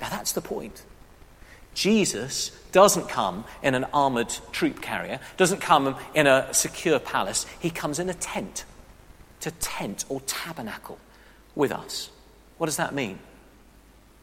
Now 0.00 0.08
that's 0.08 0.32
the 0.32 0.40
point. 0.40 0.82
Jesus 1.78 2.50
doesn't 2.72 3.08
come 3.08 3.44
in 3.62 3.76
an 3.76 3.84
armored 3.94 4.34
troop 4.50 4.82
carrier, 4.82 5.20
doesn't 5.36 5.60
come 5.60 5.94
in 6.12 6.26
a 6.26 6.52
secure 6.52 6.98
palace. 6.98 7.46
He 7.60 7.70
comes 7.70 8.00
in 8.00 8.10
a 8.10 8.14
tent, 8.14 8.64
to 9.40 9.52
tent 9.52 10.04
or 10.08 10.20
tabernacle 10.22 10.98
with 11.54 11.70
us. 11.70 12.10
What 12.56 12.66
does 12.66 12.78
that 12.78 12.94
mean? 12.94 13.20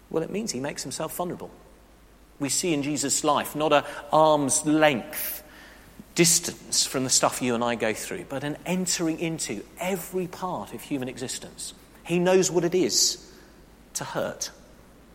Well, 0.09 0.21
it 0.21 0.29
means 0.29 0.51
he 0.51 0.59
makes 0.59 0.83
himself 0.83 1.15
vulnerable. 1.15 1.49
We 2.39 2.49
see 2.49 2.73
in 2.73 2.83
Jesus' 2.83 3.23
life 3.23 3.55
not 3.55 3.71
a 3.71 3.85
arm's 4.11 4.65
length 4.65 5.41
distance 6.13 6.85
from 6.85 7.05
the 7.05 7.09
stuff 7.09 7.41
you 7.41 7.55
and 7.55 7.63
I 7.63 7.75
go 7.75 7.93
through, 7.93 8.25
but 8.27 8.43
an 8.43 8.57
entering 8.65 9.17
into 9.17 9.63
every 9.79 10.27
part 10.27 10.73
of 10.73 10.81
human 10.81 11.07
existence. 11.07 11.73
He 12.03 12.19
knows 12.19 12.51
what 12.51 12.65
it 12.65 12.75
is 12.75 13.25
to 13.93 14.03
hurt. 14.03 14.51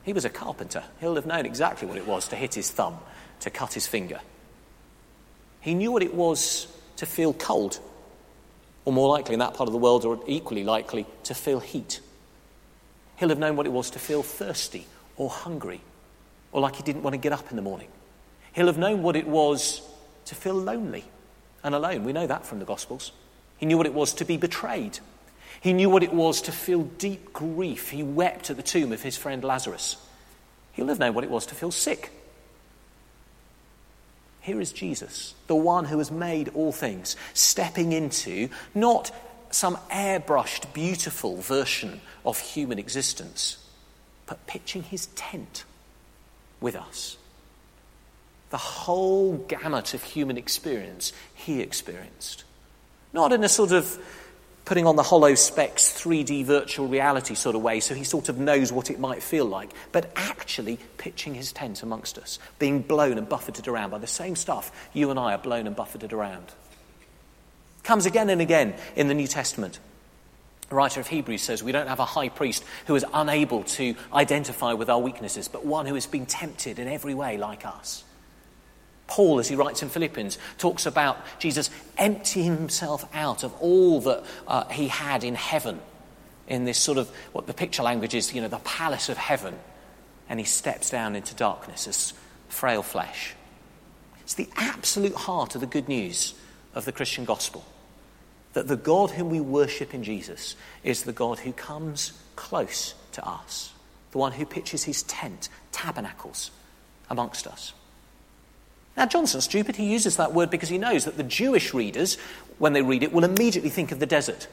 He 0.03 0.13
was 0.13 0.25
a 0.25 0.31
carpenter. 0.31 0.83
He'll 1.01 1.17
have 1.17 1.27
known 1.27 1.47
exactly 1.47 1.87
what 1.87 1.99
it 1.99 2.07
was 2.07 2.29
to 2.29 2.37
hit 2.37 2.55
his 2.55 2.71
thumb, 2.71 2.99
to 3.41 3.51
cut 3.51 3.75
his 3.75 3.87
finger. 3.87 4.21
He 5.61 5.75
knew 5.75 5.93
what 5.93 6.03
it 6.03 6.15
was 6.15 6.67
to 6.97 7.07
feel 7.07 7.33
cold, 7.35 7.81
or 8.85 8.93
more 8.93 9.09
likely 9.09 9.35
in 9.35 9.41
that 9.41 9.55
part 9.55 9.69
of 9.69 9.73
the 9.73 9.79
world, 9.79 10.05
or 10.05 10.21
equally 10.27 10.65
likely 10.65 11.07
to 11.25 11.35
feel 11.35 11.61
heat. 11.61 12.01
He'll 13.17 13.29
have 13.29 13.39
known 13.39 13.57
what 13.57 13.67
it 13.67 13.73
was 13.73 13.91
to 13.91 13.99
feel 13.99 14.23
thirsty 14.23 14.87
or 15.17 15.29
hungry, 15.29 15.83
or 16.53 16.63
like 16.63 16.77
he 16.77 16.83
didn't 16.83 17.03
want 17.03 17.13
to 17.15 17.19
get 17.19 17.33
up 17.33 17.51
in 17.51 17.57
the 17.57 17.63
morning. 17.63 17.89
He'll 18.53 18.67
have 18.67 18.79
known 18.79 19.03
what 19.03 19.17
it 19.17 19.27
was 19.27 19.83
to 20.25 20.35
feel 20.35 20.55
lonely 20.55 21.05
and 21.63 21.75
alone. 21.75 22.05
We 22.05 22.13
know 22.13 22.27
that 22.27 22.47
from 22.47 22.59
the 22.59 22.65
Gospels. 22.65 23.13
He 23.59 23.67
knew 23.67 23.77
what 23.77 23.87
it 23.87 23.95
was 23.95 24.15
to 24.15 24.25
be 24.25 24.39
betrayed 24.39 24.99
he 25.61 25.73
knew 25.75 25.91
what 25.91 26.03
it 26.03 26.13
was 26.13 26.43
to 26.43 26.53
feel 26.53 26.83
deep 26.83 27.33
grief. 27.33 27.91
He 27.91 28.03
wept 28.03 28.51
at 28.51 28.57
the 28.57 28.63
tomb 28.63 28.93
of 28.93 29.03
his 29.03 29.17
friend 29.17 29.45
Lazarus. 29.45 29.97
He'll 30.73 30.89
have 30.89 30.99
known 30.99 31.15
what 31.15 31.25
it 31.25 31.31
was 31.31 31.47
to 31.47 31.55
feel 31.55 31.71
sick. 31.71 32.11
Here 34.41 34.61
is 34.61 34.73
Jesus, 34.73 35.35
the 35.49 35.55
one 35.55 35.85
who 35.85 35.99
has 35.99 36.11
made 36.11 36.49
all 36.55 36.73
things, 36.73 37.15
stepping 37.35 37.93
into 37.93 38.49
not 38.75 39.11
some 39.51 39.77
airbrushed, 39.91 40.73
beautiful 40.73 41.37
version 41.37 42.01
of 42.25 42.39
human 42.39 42.79
existence, 42.79 43.59
but 44.27 44.47
pitching 44.47 44.83
his 44.83 45.07
tent 45.09 45.65
with 46.61 46.75
us. 46.75 47.19
The 48.49 48.57
whole 48.57 49.37
gamut 49.37 49.93
of 49.93 50.03
human 50.03 50.39
experience 50.39 51.13
he 51.35 51.61
experienced. 51.61 52.45
Not 53.13 53.33
in 53.33 53.45
a 53.45 53.49
sort 53.49 53.73
of 53.73 53.99
putting 54.71 54.87
on 54.87 54.95
the 54.95 55.03
hollow 55.03 55.35
specs 55.35 55.91
3D 56.01 56.45
virtual 56.45 56.87
reality 56.87 57.35
sort 57.35 57.57
of 57.57 57.61
way 57.61 57.81
so 57.81 57.93
he 57.93 58.05
sort 58.05 58.29
of 58.29 58.39
knows 58.39 58.71
what 58.71 58.89
it 58.89 59.01
might 59.01 59.21
feel 59.21 59.45
like, 59.45 59.73
but 59.91 60.09
actually 60.15 60.79
pitching 60.97 61.35
his 61.35 61.51
tent 61.51 61.83
amongst 61.83 62.17
us, 62.17 62.39
being 62.61 62.81
blown 62.81 63.19
and 63.19 63.29
buffeted 63.29 63.67
around 63.67 63.91
by 63.91 63.99
the 63.99 64.07
same 64.07 64.37
stuff 64.37 64.71
you 64.93 65.11
and 65.11 65.19
I 65.19 65.35
are 65.35 65.39
blown 65.39 65.67
and 65.67 65.75
buffeted 65.75 66.13
around. 66.13 66.47
Comes 67.83 68.07
again 68.07 68.31
and 68.31 68.41
again 68.41 68.75
in 68.95 69.09
the 69.09 69.15
New 69.15 69.27
Testament. 69.27 69.81
The 70.69 70.77
writer 70.77 71.01
of 71.01 71.09
Hebrews 71.09 71.43
says 71.43 71.65
we 71.65 71.73
don't 71.73 71.89
have 71.89 71.99
a 71.99 72.05
high 72.05 72.29
priest 72.29 72.63
who 72.87 72.95
is 72.95 73.05
unable 73.13 73.65
to 73.65 73.97
identify 74.13 74.75
with 74.75 74.89
our 74.89 75.01
weaknesses, 75.01 75.49
but 75.49 75.67
one 75.67 75.87
who 75.87 75.95
has 75.95 76.07
been 76.07 76.27
tempted 76.27 76.79
in 76.79 76.87
every 76.87 77.15
way 77.15 77.39
like 77.39 77.67
us. 77.67 78.05
Paul, 79.11 79.41
as 79.41 79.49
he 79.49 79.57
writes 79.57 79.83
in 79.83 79.89
Philippians, 79.89 80.39
talks 80.57 80.87
about 80.87 81.19
Jesus 81.41 81.69
emptying 81.99 82.57
himself 82.57 83.05
out 83.13 83.43
of 83.43 83.53
all 83.61 84.01
that 84.03 84.25
uh, 84.47 84.65
he 84.69 84.89
had 84.89 85.25
in 85.25 85.35
heaven, 85.35 85.81
in 86.47 86.65
this 86.65 86.79
sort 86.79 86.97
of 86.97 87.11
what 87.33 87.47
the 87.49 87.53
picture 87.53 87.83
language 87.83 88.15
is, 88.15 88.33
you 88.33 88.41
know, 88.41 88.49
the 88.49 88.59
palace 88.59 89.09
of 89.09 89.17
heaven, 89.17 89.59
and 90.29 90.39
he 90.39 90.47
steps 90.47 90.91
down 90.91 91.17
into 91.17 91.35
darkness 91.35 91.89
as 91.89 92.15
frail 92.49 92.83
flesh. 92.83 93.35
It's 94.23 94.35
the 94.35 94.49
absolute 94.57 95.15
heart 95.15 95.57
of 95.57 95.61
the 95.61 95.67
good 95.67 95.89
news 95.89 96.35
of 96.73 96.85
the 96.85 96.93
Christian 96.93 97.25
gospel 97.25 97.65
that 98.53 98.69
the 98.69 98.77
God 98.77 99.11
whom 99.11 99.31
we 99.31 99.41
worship 99.41 99.95
in 99.95 100.03
Jesus 100.03 100.57
is 100.83 101.03
the 101.03 101.13
God 101.13 101.39
who 101.39 101.53
comes 101.53 102.13
close 102.37 102.95
to 103.13 103.25
us, 103.27 103.73
the 104.13 104.19
one 104.19 104.33
who 104.33 104.45
pitches 104.45 104.85
his 104.85 105.03
tent, 105.05 105.49
tabernacles 105.73 106.51
amongst 107.09 107.47
us. 107.47 107.73
Now, 108.97 109.07
Johnson's 109.07 109.45
stupid. 109.45 109.77
He 109.77 109.91
uses 109.91 110.17
that 110.17 110.35
word 110.35 110.51
because 110.51 110.69
he 110.69 110.79
knows 110.79 111.05
that 111.05 111.17
the 111.17 111.23
Jewish 111.23 111.73
readers, 111.73 112.17
when 112.59 112.73
they 112.73 112.83
read 112.83 113.03
it, 113.03 113.13
will 113.13 113.25
immediately 113.25 113.71
think 113.71 113.93
of 113.93 114.01
the 114.01 114.07
desert. 114.07 114.49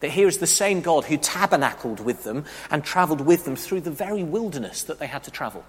That 0.00 0.10
here 0.10 0.28
is 0.28 0.38
the 0.38 0.46
same 0.46 0.80
God 0.80 1.04
who 1.04 1.16
tabernacled 1.16 2.00
with 2.00 2.24
them 2.24 2.44
and 2.70 2.84
travelled 2.84 3.20
with 3.20 3.44
them 3.44 3.56
through 3.56 3.82
the 3.82 3.90
very 3.90 4.22
wilderness 4.22 4.82
that 4.84 4.98
they 4.98 5.06
had 5.06 5.24
to 5.24 5.30
travel. 5.30 5.64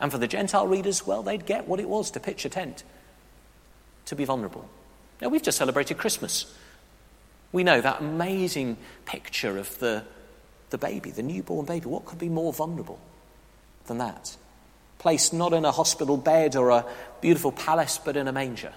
And 0.00 0.12
for 0.12 0.18
the 0.18 0.26
Gentile 0.26 0.66
readers, 0.66 1.06
well, 1.06 1.22
they'd 1.22 1.46
get 1.46 1.66
what 1.66 1.80
it 1.80 1.88
was 1.88 2.10
to 2.12 2.20
pitch 2.20 2.44
a 2.44 2.48
tent, 2.48 2.84
to 4.06 4.16
be 4.16 4.24
vulnerable. 4.24 4.68
Now, 5.20 5.28
we've 5.28 5.42
just 5.42 5.58
celebrated 5.58 5.96
Christmas. 5.96 6.52
We 7.52 7.64
know 7.64 7.80
that 7.80 8.00
amazing 8.00 8.76
picture 9.06 9.56
of 9.56 9.78
the, 9.78 10.04
the 10.70 10.78
baby, 10.78 11.10
the 11.10 11.22
newborn 11.22 11.64
baby. 11.64 11.86
What 11.86 12.04
could 12.04 12.18
be 12.18 12.28
more 12.28 12.52
vulnerable 12.52 13.00
than 13.86 13.98
that? 13.98 14.36
Placed 15.06 15.32
not 15.32 15.52
in 15.52 15.64
a 15.64 15.70
hospital 15.70 16.16
bed 16.16 16.56
or 16.56 16.70
a 16.70 16.84
beautiful 17.20 17.52
palace, 17.52 17.96
but 17.96 18.16
in 18.16 18.26
a 18.26 18.32
manger. 18.32 18.72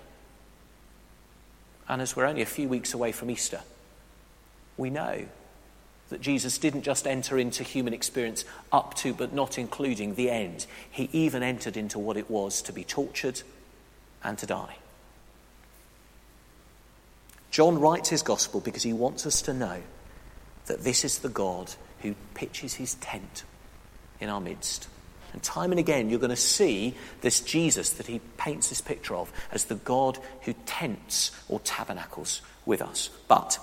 And 1.87 2.03
as 2.03 2.15
we're 2.15 2.27
only 2.27 2.43
a 2.43 2.45
few 2.45 2.69
weeks 2.69 2.93
away 2.93 3.11
from 3.11 3.31
Easter, 3.31 3.61
we 4.77 4.91
know 4.91 5.25
that 6.09 6.21
Jesus 6.21 6.59
didn't 6.59 6.83
just 6.83 7.07
enter 7.07 7.39
into 7.39 7.63
human 7.63 7.95
experience 7.95 8.45
up 8.71 8.93
to, 8.97 9.11
but 9.11 9.33
not 9.33 9.57
including, 9.57 10.13
the 10.13 10.29
end. 10.29 10.67
He 10.91 11.09
even 11.13 11.41
entered 11.41 11.75
into 11.75 11.97
what 11.97 12.15
it 12.15 12.29
was 12.29 12.61
to 12.61 12.73
be 12.73 12.83
tortured 12.83 13.41
and 14.23 14.37
to 14.37 14.45
die. 14.45 14.75
John 17.49 17.79
writes 17.79 18.09
his 18.09 18.21
gospel 18.21 18.59
because 18.59 18.83
he 18.83 18.93
wants 18.93 19.25
us 19.25 19.41
to 19.41 19.53
know 19.55 19.81
that 20.67 20.83
this 20.83 21.03
is 21.03 21.17
the 21.17 21.29
God 21.29 21.73
who 22.03 22.13
pitches 22.35 22.75
his 22.75 22.93
tent 22.93 23.45
in 24.19 24.29
our 24.29 24.39
midst. 24.39 24.89
And 25.33 25.43
time 25.43 25.71
and 25.71 25.79
again, 25.79 26.09
you're 26.09 26.19
going 26.19 26.29
to 26.29 26.35
see 26.35 26.95
this 27.21 27.41
Jesus 27.41 27.91
that 27.91 28.07
he 28.07 28.19
paints 28.37 28.69
this 28.69 28.81
picture 28.81 29.15
of 29.15 29.31
as 29.51 29.65
the 29.65 29.75
God 29.75 30.17
who 30.41 30.53
tents 30.65 31.31
or 31.47 31.59
tabernacles 31.59 32.41
with 32.65 32.81
us. 32.81 33.09
But 33.27 33.59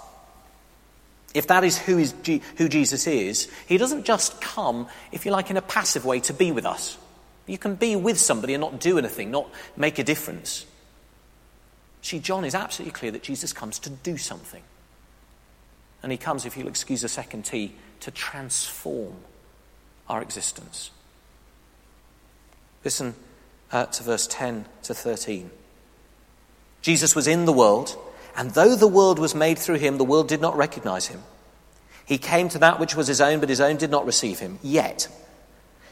if 1.34 1.48
that 1.48 1.64
is 1.64 1.76
who, 1.78 1.98
is 1.98 2.14
who 2.56 2.68
Jesus 2.68 3.06
is, 3.06 3.50
he 3.66 3.78
doesn't 3.78 4.04
just 4.04 4.40
come, 4.40 4.88
if 5.12 5.26
you 5.26 5.32
like, 5.32 5.50
in 5.50 5.56
a 5.56 5.62
passive 5.62 6.04
way 6.04 6.20
to 6.20 6.32
be 6.32 6.52
with 6.52 6.64
us. 6.64 6.96
You 7.46 7.58
can 7.58 7.74
be 7.74 7.94
with 7.94 8.18
somebody 8.18 8.54
and 8.54 8.60
not 8.60 8.80
do 8.80 8.98
anything, 8.98 9.30
not 9.30 9.48
make 9.76 9.98
a 9.98 10.04
difference. 10.04 10.66
See, 12.02 12.20
John 12.20 12.44
is 12.44 12.54
absolutely 12.54 12.92
clear 12.92 13.10
that 13.12 13.22
Jesus 13.22 13.52
comes 13.52 13.78
to 13.80 13.90
do 13.90 14.16
something. 14.16 14.62
And 16.02 16.12
he 16.12 16.18
comes, 16.18 16.46
if 16.46 16.56
you'll 16.56 16.68
excuse 16.68 17.02
a 17.04 17.08
second 17.08 17.44
T, 17.44 17.74
to 18.00 18.10
transform 18.10 19.16
our 20.08 20.22
existence. 20.22 20.90
Listen 22.86 23.16
uh, 23.72 23.86
to 23.86 24.04
verse 24.04 24.28
10 24.28 24.64
to 24.84 24.94
13. 24.94 25.50
Jesus 26.82 27.16
was 27.16 27.26
in 27.26 27.44
the 27.44 27.52
world, 27.52 27.96
and 28.36 28.52
though 28.52 28.76
the 28.76 28.86
world 28.86 29.18
was 29.18 29.34
made 29.34 29.58
through 29.58 29.78
him, 29.78 29.98
the 29.98 30.04
world 30.04 30.28
did 30.28 30.40
not 30.40 30.56
recognize 30.56 31.08
him. 31.08 31.20
He 32.04 32.16
came 32.16 32.48
to 32.50 32.60
that 32.60 32.78
which 32.78 32.94
was 32.94 33.08
his 33.08 33.20
own, 33.20 33.40
but 33.40 33.48
his 33.48 33.60
own 33.60 33.76
did 33.76 33.90
not 33.90 34.06
receive 34.06 34.38
him. 34.38 34.60
Yet, 34.62 35.08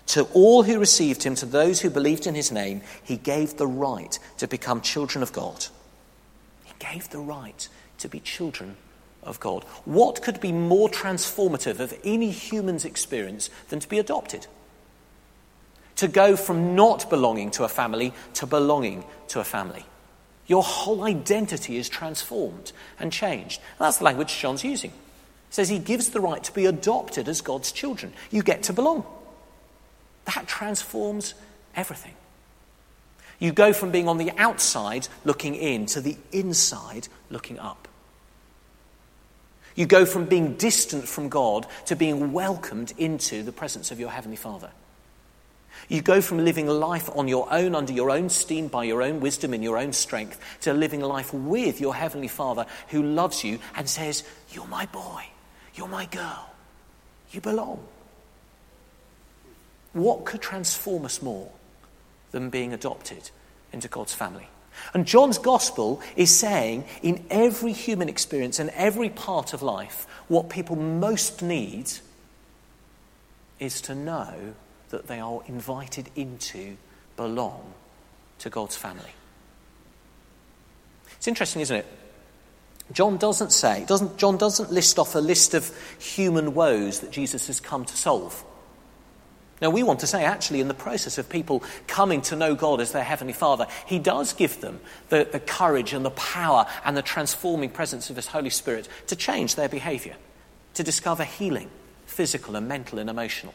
to 0.06 0.22
all 0.34 0.62
who 0.62 0.78
received 0.78 1.24
him, 1.24 1.34
to 1.34 1.46
those 1.46 1.80
who 1.80 1.90
believed 1.90 2.28
in 2.28 2.36
his 2.36 2.52
name, 2.52 2.80
he 3.02 3.16
gave 3.16 3.56
the 3.56 3.66
right 3.66 4.16
to 4.38 4.46
become 4.46 4.80
children 4.80 5.24
of 5.24 5.32
God. 5.32 5.66
He 6.62 6.74
gave 6.78 7.10
the 7.10 7.18
right 7.18 7.68
to 7.98 8.08
be 8.08 8.20
children 8.20 8.76
of 9.24 9.40
God. 9.40 9.64
What 9.84 10.22
could 10.22 10.40
be 10.40 10.52
more 10.52 10.88
transformative 10.88 11.80
of 11.80 11.98
any 12.04 12.30
human's 12.30 12.84
experience 12.84 13.50
than 13.68 13.80
to 13.80 13.88
be 13.88 13.98
adopted? 13.98 14.46
To 15.96 16.08
go 16.08 16.36
from 16.36 16.74
not 16.74 17.08
belonging 17.08 17.50
to 17.52 17.64
a 17.64 17.68
family 17.68 18.12
to 18.34 18.46
belonging 18.46 19.04
to 19.28 19.40
a 19.40 19.44
family. 19.44 19.86
Your 20.46 20.62
whole 20.62 21.04
identity 21.04 21.76
is 21.76 21.88
transformed 21.88 22.72
and 22.98 23.12
changed. 23.12 23.60
And 23.78 23.86
that's 23.86 23.98
the 23.98 24.04
language 24.04 24.36
John's 24.38 24.64
using. 24.64 24.90
He 24.90 24.96
says 25.50 25.68
he 25.68 25.78
gives 25.78 26.10
the 26.10 26.20
right 26.20 26.42
to 26.44 26.52
be 26.52 26.66
adopted 26.66 27.28
as 27.28 27.40
God's 27.40 27.72
children. 27.72 28.12
You 28.30 28.42
get 28.42 28.64
to 28.64 28.72
belong. 28.72 29.06
That 30.26 30.46
transforms 30.46 31.34
everything. 31.74 32.14
You 33.38 33.52
go 33.52 33.72
from 33.72 33.90
being 33.90 34.08
on 34.08 34.18
the 34.18 34.32
outside 34.36 35.08
looking 35.24 35.54
in 35.54 35.86
to 35.86 36.00
the 36.00 36.16
inside 36.32 37.08
looking 37.30 37.58
up. 37.58 37.88
You 39.74 39.86
go 39.86 40.06
from 40.06 40.26
being 40.26 40.54
distant 40.54 41.08
from 41.08 41.28
God 41.28 41.66
to 41.86 41.96
being 41.96 42.32
welcomed 42.32 42.92
into 42.96 43.42
the 43.42 43.52
presence 43.52 43.90
of 43.90 43.98
your 43.98 44.10
Heavenly 44.10 44.36
Father. 44.36 44.70
You 45.88 46.03
go 46.03 46.21
from 46.21 46.45
living 46.45 46.67
life 46.67 47.11
on 47.14 47.29
your 47.29 47.53
own, 47.53 47.75
under 47.75 47.93
your 47.93 48.11
own 48.11 48.29
steam, 48.29 48.69
by 48.69 48.85
your 48.85 49.03
own 49.03 49.21
wisdom, 49.21 49.53
in 49.53 49.62
your 49.62 49.76
own 49.76 49.93
strength, 49.93 50.41
to 50.62 50.73
living 50.73 51.00
life 51.00 51.33
with 51.35 51.81
your 51.81 51.95
Heavenly 51.95 52.29
Father 52.29 52.67
who 52.88 53.03
loves 53.03 53.45
you 53.45 53.59
and 53.76 53.88
says, 53.88 54.25
You're 54.50 54.67
my 54.67 54.87
boy, 54.87 55.25
you're 55.75 55.88
my 55.88 56.07
girl, 56.07 56.50
you 57.31 57.41
belong. 57.41 57.85
What 59.93 60.25
could 60.25 60.41
transform 60.41 61.05
us 61.05 61.23
more 61.23 61.50
than 62.33 62.50
being 62.50 62.73
adopted 62.73 63.31
into 63.73 63.88
God's 63.88 64.14
family? 64.14 64.49
And 64.93 65.07
John's 65.07 65.38
gospel 65.38 66.00
is 66.17 66.37
saying 66.37 66.85
in 67.03 67.25
every 67.31 67.73
human 67.73 68.09
experience 68.09 68.59
and 68.59 68.71
every 68.71 69.09
part 69.09 69.53
of 69.53 69.62
life, 69.62 70.07
what 70.26 70.49
people 70.49 70.75
most 70.75 71.43
need 71.43 71.93
is 73.61 73.81
to 73.83 73.95
know 73.95 74.55
that 74.94 75.08
they 75.08 75.18
are 75.18 75.42
invited 75.48 76.08
into, 76.14 76.76
belong 77.16 77.74
to 78.38 78.48
God's 78.48 78.76
family. 78.76 79.10
It's 81.16 81.26
interesting, 81.26 81.62
isn't 81.62 81.78
it? 81.78 81.86
John 82.92 83.16
doesn't 83.16 83.50
say, 83.50 83.84
doesn't, 83.88 84.18
John 84.18 84.36
doesn't 84.36 84.70
list 84.70 85.00
off 85.00 85.16
a 85.16 85.18
list 85.18 85.54
of 85.54 85.76
human 85.98 86.54
woes 86.54 87.00
that 87.00 87.10
Jesus 87.10 87.48
has 87.48 87.58
come 87.58 87.84
to 87.84 87.96
solve. 87.96 88.44
Now, 89.60 89.70
we 89.70 89.82
want 89.82 90.00
to 90.00 90.06
say, 90.06 90.24
actually, 90.24 90.60
in 90.60 90.68
the 90.68 90.74
process 90.74 91.18
of 91.18 91.28
people 91.28 91.64
coming 91.88 92.20
to 92.22 92.36
know 92.36 92.54
God 92.54 92.80
as 92.80 92.92
their 92.92 93.02
Heavenly 93.02 93.32
Father, 93.32 93.66
He 93.86 93.98
does 93.98 94.32
give 94.32 94.60
them 94.60 94.78
the, 95.08 95.26
the 95.30 95.40
courage 95.40 95.92
and 95.92 96.04
the 96.04 96.10
power 96.10 96.66
and 96.84 96.96
the 96.96 97.02
transforming 97.02 97.70
presence 97.70 98.10
of 98.10 98.16
His 98.16 98.28
Holy 98.28 98.50
Spirit 98.50 98.88
to 99.08 99.16
change 99.16 99.56
their 99.56 99.68
behavior, 99.68 100.14
to 100.74 100.84
discover 100.84 101.24
healing, 101.24 101.70
physical 102.06 102.54
and 102.54 102.68
mental 102.68 103.00
and 103.00 103.10
emotional, 103.10 103.54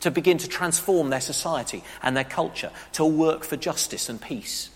to 0.00 0.10
begin 0.10 0.38
to 0.38 0.48
transform 0.48 1.10
their 1.10 1.20
society 1.20 1.82
and 2.02 2.16
their 2.16 2.24
culture, 2.24 2.70
to 2.92 3.04
work 3.04 3.44
for 3.44 3.56
justice 3.56 4.08
and 4.08 4.20
peace. 4.20 4.70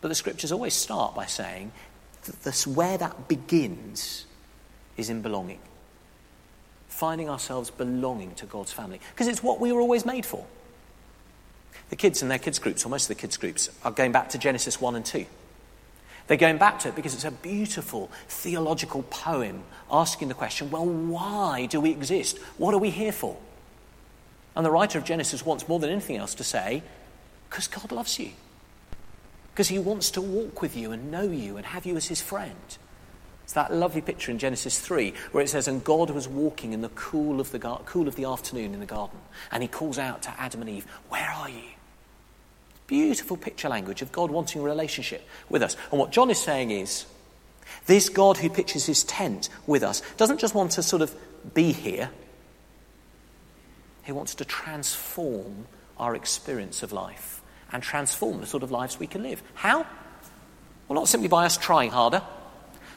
But 0.00 0.08
the 0.08 0.14
scriptures 0.14 0.50
always 0.50 0.74
start 0.74 1.14
by 1.14 1.26
saying 1.26 1.72
that 2.24 2.42
this, 2.42 2.66
where 2.66 2.98
that 2.98 3.28
begins 3.28 4.26
is 4.96 5.10
in 5.10 5.22
belonging 5.22 5.60
finding 6.92 7.28
ourselves 7.28 7.70
belonging 7.70 8.34
to 8.36 8.46
God's 8.46 8.70
family. 8.70 9.00
Because 9.10 9.26
it's 9.26 9.42
what 9.42 9.58
we 9.58 9.72
were 9.72 9.80
always 9.80 10.04
made 10.04 10.24
for. 10.24 10.44
The 11.88 11.96
kids 11.96 12.22
and 12.22 12.30
their 12.30 12.38
kids' 12.38 12.58
groups, 12.58 12.86
or 12.86 12.90
most 12.90 13.04
of 13.04 13.16
the 13.16 13.20
kids' 13.20 13.36
groups, 13.36 13.70
are 13.82 13.90
going 13.90 14.12
back 14.12 14.28
to 14.30 14.38
Genesis 14.38 14.80
1 14.80 14.94
and 14.94 15.04
2. 15.04 15.26
They're 16.26 16.36
going 16.36 16.58
back 16.58 16.78
to 16.80 16.88
it 16.88 16.94
because 16.94 17.14
it's 17.14 17.24
a 17.24 17.30
beautiful 17.30 18.10
theological 18.28 19.02
poem 19.04 19.62
asking 19.90 20.28
the 20.28 20.34
question 20.34 20.70
well, 20.70 20.86
why 20.86 21.66
do 21.66 21.80
we 21.80 21.90
exist? 21.90 22.38
What 22.58 22.74
are 22.74 22.78
we 22.78 22.90
here 22.90 23.12
for? 23.12 23.36
And 24.54 24.64
the 24.64 24.70
writer 24.70 24.98
of 24.98 25.04
Genesis 25.04 25.44
wants 25.44 25.68
more 25.68 25.78
than 25.78 25.90
anything 25.90 26.16
else 26.16 26.34
to 26.36 26.44
say, 26.44 26.82
because 27.48 27.66
God 27.66 27.90
loves 27.90 28.18
you. 28.18 28.30
Because 29.52 29.68
he 29.68 29.78
wants 29.78 30.10
to 30.12 30.20
walk 30.20 30.62
with 30.62 30.76
you 30.76 30.92
and 30.92 31.10
know 31.10 31.22
you 31.22 31.56
and 31.56 31.66
have 31.66 31.84
you 31.84 31.96
as 31.96 32.08
his 32.08 32.22
friend. 32.22 32.78
It's 33.44 33.52
that 33.54 33.72
lovely 33.72 34.00
picture 34.00 34.30
in 34.30 34.38
Genesis 34.38 34.78
3 34.78 35.12
where 35.32 35.44
it 35.44 35.48
says, 35.48 35.68
And 35.68 35.84
God 35.84 36.10
was 36.10 36.28
walking 36.28 36.72
in 36.72 36.80
the 36.80 36.88
cool 36.90 37.40
of 37.40 37.50
the, 37.50 37.58
gar- 37.58 37.82
cool 37.84 38.08
of 38.08 38.16
the 38.16 38.24
afternoon 38.24 38.72
in 38.72 38.80
the 38.80 38.86
garden. 38.86 39.18
And 39.50 39.62
he 39.62 39.68
calls 39.68 39.98
out 39.98 40.22
to 40.22 40.40
Adam 40.40 40.62
and 40.62 40.70
Eve, 40.70 40.86
Where 41.08 41.30
are 41.30 41.50
you? 41.50 41.71
Beautiful 42.92 43.38
picture 43.38 43.70
language 43.70 44.02
of 44.02 44.12
God 44.12 44.30
wanting 44.30 44.60
a 44.60 44.64
relationship 44.64 45.26
with 45.48 45.62
us. 45.62 45.78
And 45.90 45.98
what 45.98 46.12
John 46.12 46.30
is 46.30 46.38
saying 46.38 46.70
is, 46.70 47.06
this 47.86 48.10
God 48.10 48.36
who 48.36 48.50
pitches 48.50 48.84
his 48.84 49.02
tent 49.04 49.48
with 49.66 49.82
us 49.82 50.02
doesn't 50.18 50.40
just 50.40 50.54
want 50.54 50.72
to 50.72 50.82
sort 50.82 51.00
of 51.00 51.14
be 51.54 51.72
here, 51.72 52.10
he 54.02 54.12
wants 54.12 54.34
to 54.34 54.44
transform 54.44 55.66
our 55.98 56.14
experience 56.14 56.82
of 56.82 56.92
life 56.92 57.40
and 57.72 57.82
transform 57.82 58.40
the 58.40 58.46
sort 58.46 58.62
of 58.62 58.70
lives 58.70 58.98
we 58.98 59.06
can 59.06 59.22
live. 59.22 59.42
How? 59.54 59.86
Well, 60.86 60.98
not 60.98 61.08
simply 61.08 61.28
by 61.28 61.46
us 61.46 61.56
trying 61.56 61.92
harder 61.92 62.20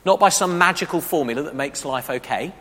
not 0.06 0.20
by 0.20 0.30
some 0.30 0.58
magical 0.58 1.02
formula 1.02 1.42
that 1.44 1.56
makes 1.56 1.84
life 1.84 2.10
okay. 2.10 2.54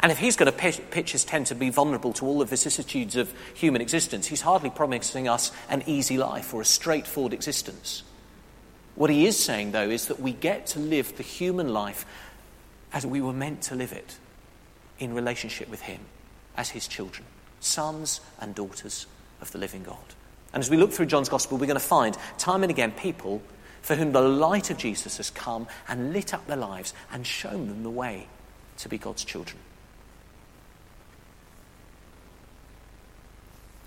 And 0.00 0.12
if 0.12 0.18
he's 0.18 0.36
going 0.36 0.52
to 0.52 0.56
pitch, 0.56 1.12
his 1.12 1.24
tent 1.24 1.48
to 1.48 1.54
be 1.54 1.70
vulnerable 1.70 2.12
to 2.14 2.26
all 2.26 2.38
the 2.38 2.44
vicissitudes 2.44 3.16
of 3.16 3.32
human 3.54 3.80
existence, 3.80 4.26
he's 4.26 4.42
hardly 4.42 4.70
promising 4.70 5.26
us 5.26 5.52
an 5.70 5.82
easy 5.86 6.18
life 6.18 6.52
or 6.52 6.60
a 6.60 6.66
straightforward 6.66 7.32
existence. 7.32 8.02
What 8.94 9.10
he 9.10 9.26
is 9.26 9.38
saying, 9.38 9.72
though, 9.72 9.88
is 9.88 10.06
that 10.06 10.20
we 10.20 10.32
get 10.32 10.66
to 10.68 10.78
live 10.78 11.16
the 11.16 11.22
human 11.22 11.72
life 11.72 12.04
as 12.92 13.06
we 13.06 13.20
were 13.20 13.32
meant 13.32 13.62
to 13.62 13.74
live 13.74 13.92
it 13.92 14.18
in 14.98 15.14
relationship 15.14 15.68
with 15.68 15.82
him 15.82 16.00
as 16.56 16.70
his 16.70 16.88
children, 16.88 17.26
sons 17.60 18.20
and 18.40 18.54
daughters 18.54 19.06
of 19.40 19.50
the 19.52 19.58
living 19.58 19.82
God. 19.82 19.96
And 20.52 20.62
as 20.62 20.70
we 20.70 20.76
look 20.76 20.92
through 20.92 21.06
John's 21.06 21.28
Gospel, 21.28 21.58
we're 21.58 21.66
going 21.66 21.78
to 21.78 21.84
find 21.84 22.16
time 22.38 22.62
and 22.62 22.70
again 22.70 22.92
people 22.92 23.42
for 23.82 23.94
whom 23.94 24.12
the 24.12 24.20
light 24.20 24.70
of 24.70 24.78
Jesus 24.78 25.18
has 25.18 25.30
come 25.30 25.66
and 25.88 26.12
lit 26.12 26.32
up 26.32 26.46
their 26.46 26.56
lives 26.56 26.94
and 27.12 27.26
shown 27.26 27.68
them 27.68 27.82
the 27.82 27.90
way 27.90 28.26
to 28.78 28.88
be 28.88 28.98
God's 28.98 29.24
children. 29.24 29.58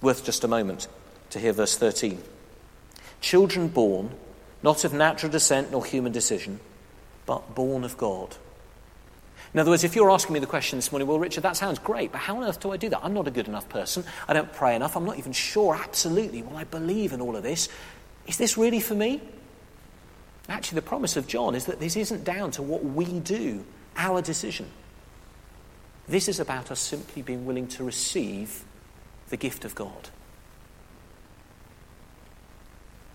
Worth 0.09 0.25
just 0.25 0.43
a 0.43 0.47
moment 0.47 0.87
to 1.29 1.37
hear 1.37 1.53
verse 1.53 1.77
13. 1.77 2.23
Children 3.21 3.67
born, 3.67 4.09
not 4.63 4.83
of 4.83 4.91
natural 4.91 5.31
descent 5.31 5.69
nor 5.69 5.85
human 5.85 6.11
decision, 6.11 6.59
but 7.27 7.53
born 7.53 7.83
of 7.83 7.95
God. 7.95 8.35
In 9.53 9.59
other 9.59 9.69
words, 9.69 9.83
if 9.83 9.95
you're 9.95 10.09
asking 10.09 10.33
me 10.33 10.39
the 10.39 10.47
question 10.47 10.79
this 10.79 10.91
morning, 10.91 11.07
well, 11.07 11.19
Richard, 11.19 11.43
that 11.43 11.57
sounds 11.57 11.77
great, 11.77 12.11
but 12.11 12.21
how 12.21 12.37
on 12.37 12.43
earth 12.43 12.59
do 12.59 12.71
I 12.71 12.77
do 12.77 12.89
that? 12.89 13.01
I'm 13.03 13.13
not 13.13 13.27
a 13.27 13.29
good 13.29 13.47
enough 13.47 13.69
person. 13.69 14.03
I 14.27 14.33
don't 14.33 14.51
pray 14.51 14.75
enough. 14.75 14.97
I'm 14.97 15.05
not 15.05 15.19
even 15.19 15.31
sure 15.31 15.75
absolutely 15.75 16.41
will 16.41 16.57
I 16.57 16.63
believe 16.63 17.13
in 17.13 17.21
all 17.21 17.35
of 17.35 17.43
this. 17.43 17.69
Is 18.25 18.39
this 18.39 18.57
really 18.57 18.79
for 18.79 18.95
me? 18.95 19.21
Actually, 20.47 20.77
the 20.77 20.87
promise 20.87 21.17
of 21.17 21.27
John 21.27 21.53
is 21.53 21.65
that 21.67 21.79
this 21.79 21.95
isn't 21.95 22.23
down 22.23 22.49
to 22.53 22.63
what 22.63 22.83
we 22.83 23.05
do, 23.19 23.63
our 23.95 24.23
decision. 24.23 24.65
This 26.07 26.27
is 26.27 26.39
about 26.39 26.71
us 26.71 26.79
simply 26.79 27.21
being 27.21 27.45
willing 27.45 27.67
to 27.67 27.83
receive 27.83 28.65
the 29.29 29.37
gift 29.37 29.65
of 29.65 29.75
God. 29.75 30.09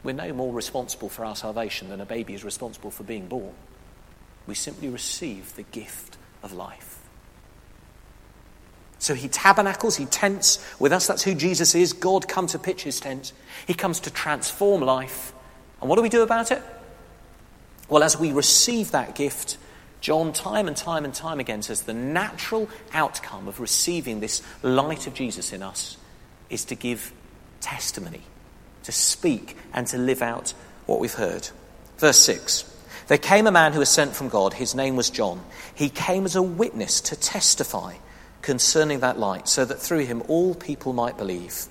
We're 0.04 0.12
no 0.12 0.32
more 0.34 0.52
responsible 0.52 1.08
for 1.08 1.24
our 1.24 1.34
salvation 1.34 1.88
than 1.88 2.00
a 2.00 2.06
baby 2.06 2.34
is 2.34 2.44
responsible 2.44 2.90
for 2.90 3.04
being 3.04 3.26
born. 3.26 3.54
We 4.46 4.54
simply 4.54 4.90
receive 4.90 5.56
the 5.56 5.62
gift 5.62 6.18
of 6.42 6.52
life. 6.52 7.00
So 8.98 9.14
he 9.14 9.28
tabernacles, 9.28 9.96
he 9.96 10.06
tents 10.06 10.64
with 10.78 10.92
us. 10.92 11.06
That's 11.06 11.22
who 11.22 11.34
Jesus 11.34 11.74
is. 11.74 11.92
God 11.94 12.28
come 12.28 12.46
to 12.48 12.58
pitch 12.58 12.82
his 12.82 13.00
tent. 13.00 13.32
He 13.66 13.74
comes 13.74 14.00
to 14.00 14.10
transform 14.10 14.82
life. 14.82 15.32
And 15.80 15.88
what 15.88 15.96
do 15.96 16.02
we 16.02 16.08
do 16.08 16.22
about 16.22 16.50
it? 16.50 16.62
Well, 17.88 18.02
as 18.02 18.18
we 18.18 18.32
receive 18.32 18.92
that 18.92 19.14
gift, 19.14 19.58
John, 20.00 20.32
time 20.32 20.68
and 20.68 20.76
time 20.76 21.04
and 21.04 21.14
time 21.14 21.40
again, 21.40 21.62
says 21.62 21.82
the 21.82 21.94
natural 21.94 22.68
outcome 22.92 23.48
of 23.48 23.60
receiving 23.60 24.20
this 24.20 24.42
light 24.62 25.06
of 25.06 25.14
Jesus 25.14 25.52
in 25.52 25.62
us 25.62 25.96
is 26.50 26.64
to 26.66 26.74
give 26.74 27.12
testimony, 27.60 28.22
to 28.84 28.92
speak, 28.92 29.56
and 29.72 29.86
to 29.88 29.98
live 29.98 30.22
out 30.22 30.54
what 30.86 31.00
we've 31.00 31.14
heard. 31.14 31.48
Verse 31.98 32.18
6 32.20 32.70
There 33.08 33.18
came 33.18 33.46
a 33.46 33.52
man 33.52 33.72
who 33.72 33.78
was 33.80 33.88
sent 33.88 34.14
from 34.14 34.28
God. 34.28 34.54
His 34.54 34.74
name 34.74 34.96
was 34.96 35.10
John. 35.10 35.42
He 35.74 35.88
came 35.88 36.24
as 36.24 36.36
a 36.36 36.42
witness 36.42 37.00
to 37.02 37.16
testify 37.16 37.94
concerning 38.42 39.00
that 39.00 39.18
light, 39.18 39.48
so 39.48 39.64
that 39.64 39.80
through 39.80 40.04
him 40.04 40.22
all 40.28 40.54
people 40.54 40.92
might 40.92 41.16
believe. 41.16 41.66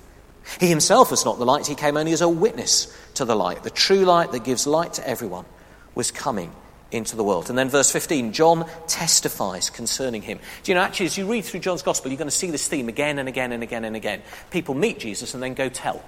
He 0.58 0.66
himself 0.68 1.10
was 1.10 1.24
not 1.24 1.38
the 1.38 1.46
light, 1.46 1.66
he 1.66 1.74
came 1.74 1.96
only 1.96 2.12
as 2.12 2.20
a 2.20 2.28
witness 2.28 2.94
to 3.14 3.24
the 3.24 3.36
light, 3.36 3.62
the 3.62 3.70
true 3.70 4.04
light 4.04 4.32
that 4.32 4.44
gives 4.44 4.66
light 4.66 4.94
to 4.94 5.08
everyone 5.08 5.46
was 5.94 6.10
coming 6.10 6.52
into 6.90 7.16
the 7.16 7.24
world. 7.24 7.48
And 7.48 7.58
then 7.58 7.68
verse 7.68 7.90
15, 7.90 8.32
John 8.32 8.68
testifies 8.86 9.70
concerning 9.70 10.22
him. 10.22 10.38
Do 10.62 10.70
you 10.70 10.76
know, 10.76 10.82
actually, 10.82 11.06
as 11.06 11.18
you 11.18 11.30
read 11.30 11.44
through 11.44 11.60
John's 11.60 11.82
gospel, 11.82 12.10
you're 12.10 12.18
going 12.18 12.28
to 12.28 12.34
see 12.34 12.50
this 12.50 12.68
theme 12.68 12.88
again 12.88 13.18
and 13.18 13.28
again 13.28 13.52
and 13.52 13.62
again 13.62 13.84
and 13.84 13.96
again. 13.96 14.22
People 14.50 14.74
meet 14.74 14.98
Jesus 14.98 15.34
and 15.34 15.42
then 15.42 15.54
go 15.54 15.68
tell. 15.68 16.04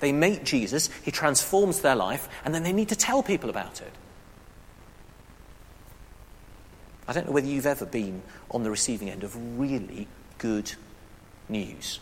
They 0.00 0.12
meet 0.12 0.44
Jesus, 0.44 0.90
he 1.04 1.12
transforms 1.12 1.80
their 1.80 1.94
life, 1.94 2.28
and 2.44 2.52
then 2.52 2.64
they 2.64 2.72
need 2.72 2.88
to 2.88 2.96
tell 2.96 3.22
people 3.22 3.50
about 3.50 3.80
it. 3.80 3.92
I 7.06 7.12
don't 7.12 7.26
know 7.26 7.32
whether 7.32 7.46
you've 7.46 7.66
ever 7.66 7.86
been 7.86 8.22
on 8.50 8.62
the 8.62 8.70
receiving 8.70 9.10
end 9.10 9.22
of 9.22 9.36
really 9.58 10.08
good 10.38 10.72
news 11.48 12.00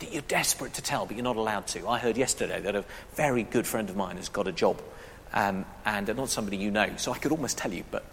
that 0.00 0.12
you're 0.12 0.22
desperate 0.22 0.74
to 0.74 0.82
tell, 0.82 1.06
but 1.06 1.16
you're 1.16 1.24
not 1.24 1.36
allowed 1.36 1.66
to. 1.68 1.88
I 1.88 1.98
heard 1.98 2.16
yesterday 2.16 2.60
that 2.60 2.76
a 2.76 2.84
very 3.14 3.42
good 3.42 3.66
friend 3.66 3.88
of 3.90 3.96
mine 3.96 4.16
has 4.16 4.28
got 4.28 4.46
a 4.46 4.52
job, 4.52 4.80
um, 5.32 5.64
and 5.84 6.14
not 6.16 6.28
somebody 6.28 6.56
you 6.56 6.70
know, 6.70 6.90
so 6.96 7.12
I 7.12 7.18
could 7.18 7.32
almost 7.32 7.58
tell 7.58 7.72
you, 7.72 7.84
but 7.90 8.04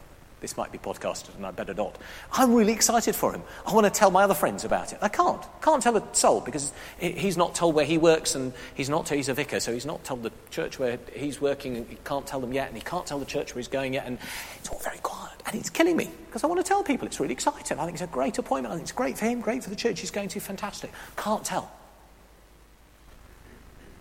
this 0.41 0.57
might 0.57 0.71
be 0.71 0.77
podcasted 0.77 1.35
and 1.37 1.45
I 1.45 1.49
better 1.49 1.73
not. 1.73 1.97
I'm 2.33 2.53
really 2.53 2.73
excited 2.73 3.15
for 3.15 3.33
him. 3.33 3.41
I 3.65 3.73
want 3.73 3.85
to 3.85 3.89
tell 3.89 4.11
my 4.11 4.23
other 4.23 4.33
friends 4.33 4.63
about 4.63 4.93
it. 4.93 4.99
I 5.01 5.07
can't. 5.07 5.43
Can't 5.61 5.81
tell 5.81 5.97
a 5.97 6.03
soul 6.13 6.41
because 6.41 6.71
he's 6.99 7.35
not 7.35 7.55
told 7.55 7.73
where 7.73 7.85
he 7.85 7.97
works 7.97 8.35
and 8.35 8.53
he's 8.75 8.89
not, 8.89 9.09
he's 9.09 9.29
a 9.29 9.33
vicar, 9.33 9.59
so 9.59 9.73
he's 9.73 9.87
not 9.87 10.03
told 10.03 10.23
the 10.23 10.31
church 10.51 10.77
where 10.77 10.99
he's 11.13 11.41
working 11.41 11.77
and 11.77 11.87
he 11.87 11.97
can't 12.03 12.27
tell 12.27 12.39
them 12.39 12.53
yet 12.53 12.67
and 12.67 12.77
he 12.77 12.83
can't 12.83 13.07
tell 13.07 13.17
the 13.17 13.25
church 13.25 13.55
where 13.55 13.59
he's 13.59 13.67
going 13.67 13.93
yet 13.93 14.05
and 14.05 14.19
it's 14.59 14.69
all 14.69 14.79
very 14.79 14.99
quiet 14.99 15.33
and 15.47 15.55
it's 15.55 15.69
killing 15.69 15.97
me 15.97 16.11
because 16.27 16.43
I 16.43 16.47
want 16.47 16.63
to 16.63 16.67
tell 16.67 16.83
people. 16.83 17.07
It's 17.07 17.19
really 17.19 17.33
exciting. 17.33 17.79
I 17.79 17.85
think 17.85 17.95
it's 17.95 18.03
a 18.03 18.07
great 18.07 18.37
appointment. 18.37 18.71
I 18.71 18.75
think 18.75 18.83
it's 18.83 18.91
great 18.91 19.17
for 19.17 19.25
him, 19.25 19.41
great 19.41 19.63
for 19.63 19.69
the 19.69 19.75
church 19.75 20.01
he's 20.01 20.11
going 20.11 20.29
to, 20.29 20.35
be 20.35 20.39
fantastic. 20.41 20.91
Can't 21.17 21.43
tell. 21.43 21.71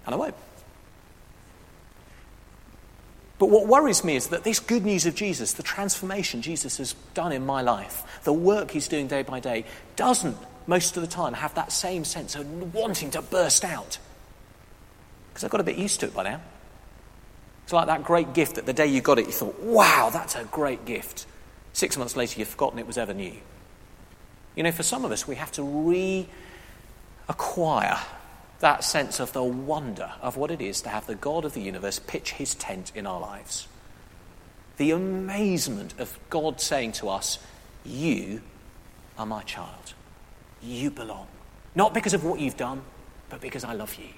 And 0.05 0.15
I 0.15 0.19
won't. 0.19 0.35
But 3.45 3.51
what 3.51 3.67
worries 3.67 4.03
me 4.05 4.17
is 4.17 4.29
that 4.29 4.43
this 4.43 4.59
good 4.59 4.87
news 4.87 5.05
of 5.05 5.15
Jesus, 5.15 5.53
the 5.53 5.63
transformation 5.63 6.41
Jesus 6.41 6.79
has 6.79 6.95
done 7.13 7.31
in 7.31 7.45
my 7.45 7.61
life, 7.61 8.23
the 8.25 8.33
work 8.33 8.71
he's 8.71 8.89
doing 8.89 9.07
day 9.07 9.21
by 9.21 9.39
day, 9.39 9.67
doesn't 9.97 10.39
most 10.67 10.97
of 10.97 11.03
the 11.03 11.07
time 11.07 11.35
have 11.35 11.55
that 11.57 11.71
same 11.71 12.05
sense 12.05 12.35
of 12.37 12.73
wanting 12.73 13.11
to 13.11 13.21
burst 13.21 13.63
out. 13.63 13.99
Because 15.29 15.45
I've 15.45 15.51
got 15.51 15.61
a 15.61 15.65
bit 15.65 15.77
used 15.77 16.01
to 16.01 16.07
it 16.07 16.15
by 16.15 16.23
now. 16.23 16.41
It's 17.65 17.75
like 17.75 17.89
that 17.89 18.03
great 18.03 18.33
gift 18.33 18.55
that 18.55 18.65
the 18.65 18.73
day 18.73 18.87
you 18.87 19.03
got 19.03 19.19
it, 19.19 19.27
you 19.27 19.33
thought, 19.33 19.61
wow, 19.61 20.09
that's 20.11 20.37
a 20.37 20.45
great 20.45 20.87
gift. 20.87 21.27
Six 21.75 21.99
months 21.99 22.17
later, 22.17 22.39
you've 22.39 22.49
forgotten 22.49 22.79
it 22.79 22.87
was 22.87 22.97
ever 22.97 23.13
new. 23.13 23.35
You 24.57 24.63
know, 24.63 24.73
for 24.73 24.85
some 24.85 25.05
of 25.05 25.13
us, 25.13 25.29
we 25.29 25.35
have 25.35 25.53
to 25.53 26.27
reacquire 27.29 28.01
that 28.61 28.85
sense 28.85 29.21
of 29.21 29.33
the 29.33 29.43
wonder 29.43 30.13
of 30.23 30.37
what 30.37 30.51
it 30.51 30.61
is 30.61 30.81
to 30.83 30.89
have 30.89 31.07
the 31.07 31.15
God 31.15 31.45
of 31.45 31.55
the 31.55 31.61
universe 31.61 31.99
pitch 31.99 32.33
his 32.33 32.55
tent 32.55 32.93
in 32.95 33.07
our 33.07 33.21
lives. 33.21 33.69
The 34.77 34.91
amazement 34.91 35.95
of 35.99 36.19
God 36.31 36.61
saying 36.61 36.93
to 36.93 37.09
us, 37.09 37.39
You 37.85 38.43
are 39.19 39.27
my 39.27 39.43
child. 39.43 39.95
You 40.63 40.91
belong. 40.91 41.27
Not 41.75 41.95
because 41.95 42.15
of 42.15 42.25
what 42.25 42.41
you've 42.41 42.57
done, 42.57 42.83
but 43.29 43.41
because 43.41 43.65
I 43.65 43.73
love 43.73 43.95
you. 43.97 44.09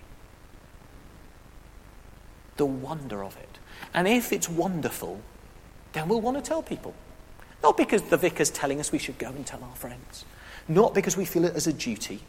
The 2.57 2.67
wonder 2.67 3.23
of 3.23 3.37
it. 3.37 3.59
And 3.93 4.07
if 4.07 4.33
it's 4.33 4.49
wonderful, 4.49 5.21
then 5.93 6.09
we'll 6.09 6.21
want 6.21 6.37
to 6.37 6.43
tell 6.43 6.63
people. 6.63 6.95
Not 7.63 7.77
because 7.77 8.03
the 8.03 8.17
vicar's 8.17 8.51
telling 8.51 8.81
us 8.81 8.93
we 8.93 8.99
should 8.99 9.19
go 9.19 9.29
and 9.29 9.47
tell 9.47 9.63
our 9.63 9.75
friends. 9.77 10.25
Not 10.69 10.95
because 10.95 11.17
we 11.17 11.25
feel 11.25 11.45
it 11.45 11.55
as 11.55 11.67
a 11.67 11.73
duty 11.73 12.21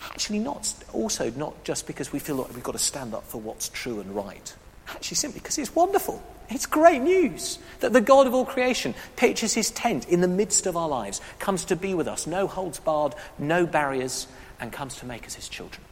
Actually, 0.00 0.38
not 0.38 0.72
also 0.92 1.30
not 1.32 1.64
just 1.64 1.86
because 1.86 2.12
we 2.12 2.18
feel 2.18 2.36
like 2.36 2.54
we've 2.54 2.62
got 2.62 2.72
to 2.72 2.78
stand 2.78 3.14
up 3.14 3.24
for 3.24 3.40
what's 3.40 3.68
true 3.68 4.00
and 4.00 4.14
right. 4.14 4.54
Actually, 4.88 5.16
simply 5.16 5.40
because 5.40 5.58
it's 5.58 5.74
wonderful. 5.74 6.22
It's 6.50 6.66
great 6.66 7.02
news 7.02 7.58
that 7.80 7.92
the 7.92 8.00
God 8.00 8.26
of 8.26 8.34
all 8.34 8.46
creation 8.46 8.94
pitches 9.16 9.52
his 9.54 9.70
tent 9.70 10.08
in 10.08 10.20
the 10.20 10.28
midst 10.28 10.66
of 10.66 10.76
our 10.76 10.88
lives, 10.88 11.20
comes 11.38 11.64
to 11.66 11.76
be 11.76 11.94
with 11.94 12.08
us, 12.08 12.26
no 12.26 12.46
holds 12.46 12.80
barred, 12.80 13.14
no 13.38 13.66
barriers, 13.66 14.26
and 14.60 14.72
comes 14.72 14.96
to 14.96 15.06
make 15.06 15.26
us 15.26 15.34
his 15.34 15.48
children. 15.48 15.84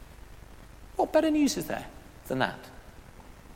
What 0.96 1.12
better 1.12 1.30
news 1.30 1.56
is 1.56 1.66
there 1.66 1.86
than 2.28 2.38
that? 2.38 2.58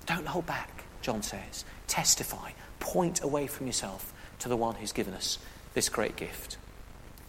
Don't 0.04 0.26
hold 0.26 0.46
back, 0.46 0.84
John 1.00 1.22
says. 1.22 1.64
Testify. 1.86 2.50
Point 2.80 3.22
away 3.22 3.46
from 3.46 3.66
yourself 3.66 4.12
to 4.40 4.48
the 4.48 4.56
one 4.56 4.74
who's 4.74 4.92
given 4.92 5.14
us 5.14 5.38
this 5.74 5.88
great 5.88 6.16
gift. 6.16 6.58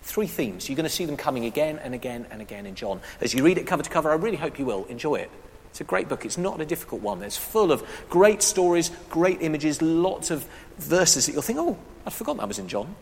Three 0.03 0.27
themes. 0.27 0.67
You're 0.67 0.75
going 0.75 0.83
to 0.83 0.89
see 0.89 1.05
them 1.05 1.17
coming 1.17 1.45
again 1.45 1.79
and 1.79 1.93
again 1.93 2.25
and 2.31 2.41
again 2.41 2.65
in 2.65 2.75
John. 2.75 3.01
As 3.19 3.33
you 3.33 3.43
read 3.43 3.57
it 3.57 3.67
cover 3.67 3.83
to 3.83 3.89
cover, 3.89 4.11
I 4.11 4.15
really 4.15 4.37
hope 4.37 4.57
you 4.59 4.65
will. 4.65 4.85
Enjoy 4.85 5.15
it. 5.15 5.31
It's 5.69 5.79
a 5.79 5.85
great 5.85 6.09
book. 6.09 6.25
It's 6.25 6.37
not 6.37 6.59
a 6.59 6.65
difficult 6.65 7.01
one. 7.01 7.23
It's 7.23 7.37
full 7.37 7.71
of 7.71 7.83
great 8.09 8.43
stories, 8.43 8.91
great 9.09 9.41
images, 9.41 9.81
lots 9.81 10.29
of 10.29 10.45
verses 10.77 11.25
that 11.25 11.31
you'll 11.31 11.41
think, 11.41 11.59
oh, 11.59 11.77
I'd 12.05 12.13
forgotten 12.13 12.39
that 12.39 12.47
was 12.47 12.59
in 12.59 12.67
John. 12.67 12.93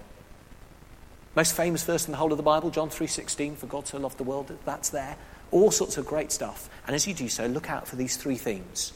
Most 1.36 1.56
famous 1.56 1.84
verse 1.84 2.06
in 2.06 2.12
the 2.12 2.18
whole 2.18 2.32
of 2.32 2.38
the 2.38 2.44
Bible, 2.44 2.70
John 2.70 2.90
3.16, 2.90 3.56
for 3.56 3.66
God 3.66 3.88
so 3.88 3.98
loved 3.98 4.18
the 4.18 4.24
world, 4.24 4.56
that's 4.66 4.90
there. 4.90 5.16
All 5.52 5.72
sorts 5.72 5.98
of 5.98 6.06
great 6.06 6.32
stuff. 6.32 6.70
And 6.86 6.96
as 6.96 7.08
you 7.08 7.14
do 7.14 7.30
so, 7.30 7.46
look 7.48 7.70
out 7.70 7.88
for 7.88 7.96
these 7.96 8.18
three 8.18 8.36
themes. 8.36 8.94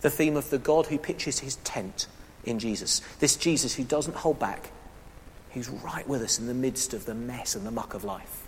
The 0.00 0.10
theme 0.10 0.36
of 0.36 0.50
the 0.50 0.58
God 0.58 0.86
who 0.86 0.98
pitches 0.98 1.40
his 1.40 1.56
tent 1.56 2.06
in 2.44 2.58
Jesus. 2.58 3.02
This 3.18 3.36
Jesus 3.36 3.74
who 3.74 3.84
doesn't 3.84 4.16
hold 4.16 4.38
back, 4.38 4.70
He's 5.50 5.68
right 5.68 6.06
with 6.08 6.22
us 6.22 6.38
in 6.38 6.46
the 6.46 6.54
midst 6.54 6.94
of 6.94 7.06
the 7.06 7.14
mess 7.14 7.54
and 7.54 7.66
the 7.66 7.70
muck 7.70 7.94
of 7.94 8.04
life. 8.04 8.46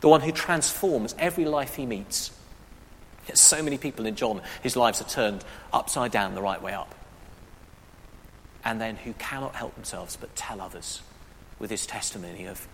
The 0.00 0.08
one 0.08 0.20
who 0.20 0.32
transforms 0.32 1.14
every 1.18 1.44
life 1.44 1.76
he 1.76 1.86
meets. 1.86 2.30
Yet 3.26 3.38
so 3.38 3.62
many 3.62 3.78
people 3.78 4.06
in 4.06 4.16
John, 4.16 4.42
his 4.62 4.76
lives 4.76 5.00
are 5.00 5.08
turned 5.08 5.44
upside 5.72 6.10
down 6.10 6.34
the 6.34 6.42
right 6.42 6.62
way 6.62 6.72
up. 6.72 6.94
And 8.64 8.80
then 8.80 8.96
who 8.96 9.12
cannot 9.14 9.54
help 9.54 9.74
themselves 9.74 10.16
but 10.16 10.34
tell 10.34 10.60
others 10.60 11.02
with 11.58 11.70
his 11.70 11.86
testimony 11.86 12.46
of, 12.46 12.66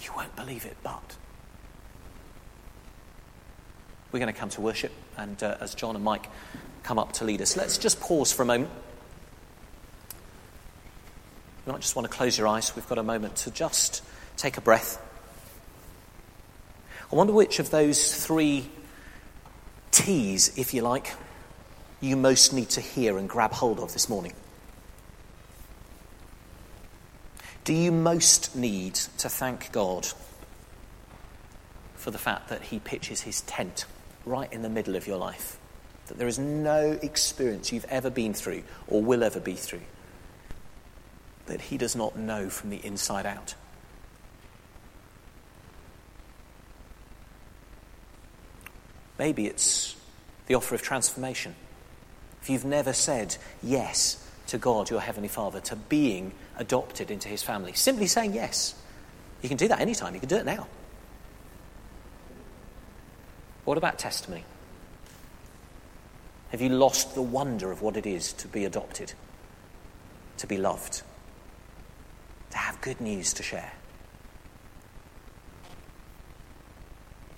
you 0.00 0.10
won't 0.16 0.34
believe 0.36 0.64
it, 0.64 0.76
but. 0.82 1.16
We're 4.10 4.20
going 4.20 4.32
to 4.32 4.38
come 4.38 4.50
to 4.50 4.60
worship, 4.60 4.92
and 5.16 5.42
uh, 5.42 5.56
as 5.60 5.74
John 5.74 5.94
and 5.94 6.04
Mike 6.04 6.28
come 6.82 6.98
up 6.98 7.12
to 7.14 7.24
lead 7.24 7.40
us, 7.40 7.56
let's 7.56 7.78
just 7.78 8.00
pause 8.00 8.32
for 8.32 8.42
a 8.42 8.46
moment. 8.46 8.70
You 11.66 11.72
might 11.72 11.80
just 11.80 11.94
want 11.94 12.10
to 12.10 12.16
close 12.16 12.36
your 12.36 12.48
eyes. 12.48 12.74
We've 12.74 12.88
got 12.88 12.98
a 12.98 13.04
moment 13.04 13.36
to 13.36 13.50
just 13.50 14.02
take 14.36 14.56
a 14.56 14.60
breath. 14.60 15.00
I 17.12 17.14
wonder 17.14 17.32
which 17.32 17.58
of 17.60 17.70
those 17.70 18.24
three 18.24 18.68
T's, 19.92 20.58
if 20.58 20.74
you 20.74 20.82
like, 20.82 21.12
you 22.00 22.16
most 22.16 22.52
need 22.52 22.70
to 22.70 22.80
hear 22.80 23.16
and 23.16 23.28
grab 23.28 23.52
hold 23.52 23.78
of 23.78 23.92
this 23.92 24.08
morning. 24.08 24.32
Do 27.64 27.74
you 27.74 27.92
most 27.92 28.56
need 28.56 28.94
to 29.18 29.28
thank 29.28 29.70
God 29.70 30.08
for 31.94 32.10
the 32.10 32.18
fact 32.18 32.48
that 32.48 32.62
He 32.62 32.80
pitches 32.80 33.20
His 33.20 33.42
tent 33.42 33.84
right 34.26 34.52
in 34.52 34.62
the 34.62 34.68
middle 34.68 34.96
of 34.96 35.06
your 35.06 35.18
life? 35.18 35.58
That 36.08 36.18
there 36.18 36.26
is 36.26 36.40
no 36.40 36.98
experience 37.02 37.70
you've 37.70 37.84
ever 37.84 38.10
been 38.10 38.34
through 38.34 38.64
or 38.88 39.00
will 39.00 39.22
ever 39.22 39.38
be 39.38 39.54
through 39.54 39.82
that 41.46 41.60
he 41.60 41.76
does 41.76 41.96
not 41.96 42.16
know 42.16 42.48
from 42.48 42.70
the 42.70 42.84
inside 42.84 43.26
out. 43.26 43.54
Maybe 49.18 49.46
it's 49.46 49.94
the 50.46 50.54
offer 50.54 50.74
of 50.74 50.82
transformation. 50.82 51.54
If 52.40 52.50
you've 52.50 52.64
never 52.64 52.92
said 52.92 53.36
yes 53.62 54.28
to 54.48 54.58
God, 54.58 54.90
your 54.90 55.00
Heavenly 55.00 55.28
Father, 55.28 55.60
to 55.60 55.76
being 55.76 56.32
adopted 56.56 57.10
into 57.10 57.28
His 57.28 57.42
family, 57.42 57.72
simply 57.72 58.06
saying 58.06 58.34
yes. 58.34 58.74
You 59.40 59.48
can 59.48 59.58
do 59.58 59.68
that 59.68 59.80
anytime, 59.80 60.14
you 60.14 60.20
can 60.20 60.28
do 60.28 60.36
it 60.36 60.44
now. 60.44 60.66
What 63.64 63.78
about 63.78 63.98
testimony? 63.98 64.44
Have 66.50 66.60
you 66.60 66.68
lost 66.68 67.14
the 67.14 67.22
wonder 67.22 67.70
of 67.70 67.80
what 67.80 67.96
it 67.96 68.06
is 68.06 68.32
to 68.34 68.48
be 68.48 68.64
adopted, 68.64 69.14
to 70.38 70.46
be 70.46 70.58
loved? 70.58 71.02
Good 72.82 73.00
news 73.00 73.32
to 73.32 73.44
share. 73.44 73.72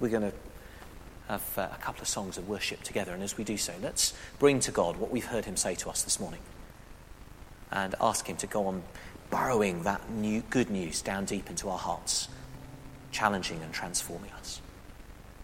We're 0.01 0.09
going 0.09 0.31
to 0.31 0.33
have 1.29 1.59
uh, 1.59 1.69
a 1.71 1.77
couple 1.77 2.01
of 2.01 2.09
songs 2.09 2.39
of 2.39 2.49
worship 2.49 2.83
together, 2.83 3.13
and 3.13 3.23
as 3.23 3.37
we 3.37 3.45
do 3.45 3.59
so, 3.59 3.75
let's 3.83 4.15
bring 4.39 4.59
to 4.61 4.73
God 4.73 4.97
what 4.97 5.11
we've 5.11 5.27
heard 5.27 5.45
Him 5.45 5.57
say 5.57 5.75
to 5.77 5.91
us 5.91 6.03
this 6.03 6.19
morning 6.19 6.41
and 7.71 7.95
ask 8.01 8.27
Him 8.27 8.37
to 8.39 8.47
go 8.47 8.67
on 8.67 8.83
burrowing 9.31 9.83
that 9.83 10.11
new 10.11 10.43
good 10.49 10.71
news 10.71 11.03
down 11.03 11.27
deep 11.27 11.51
into 11.51 11.69
our 11.69 11.79
hearts, 11.79 12.29
challenging 13.13 13.61
and 13.63 13.73
transforming 13.73 14.31
us. 14.33 14.63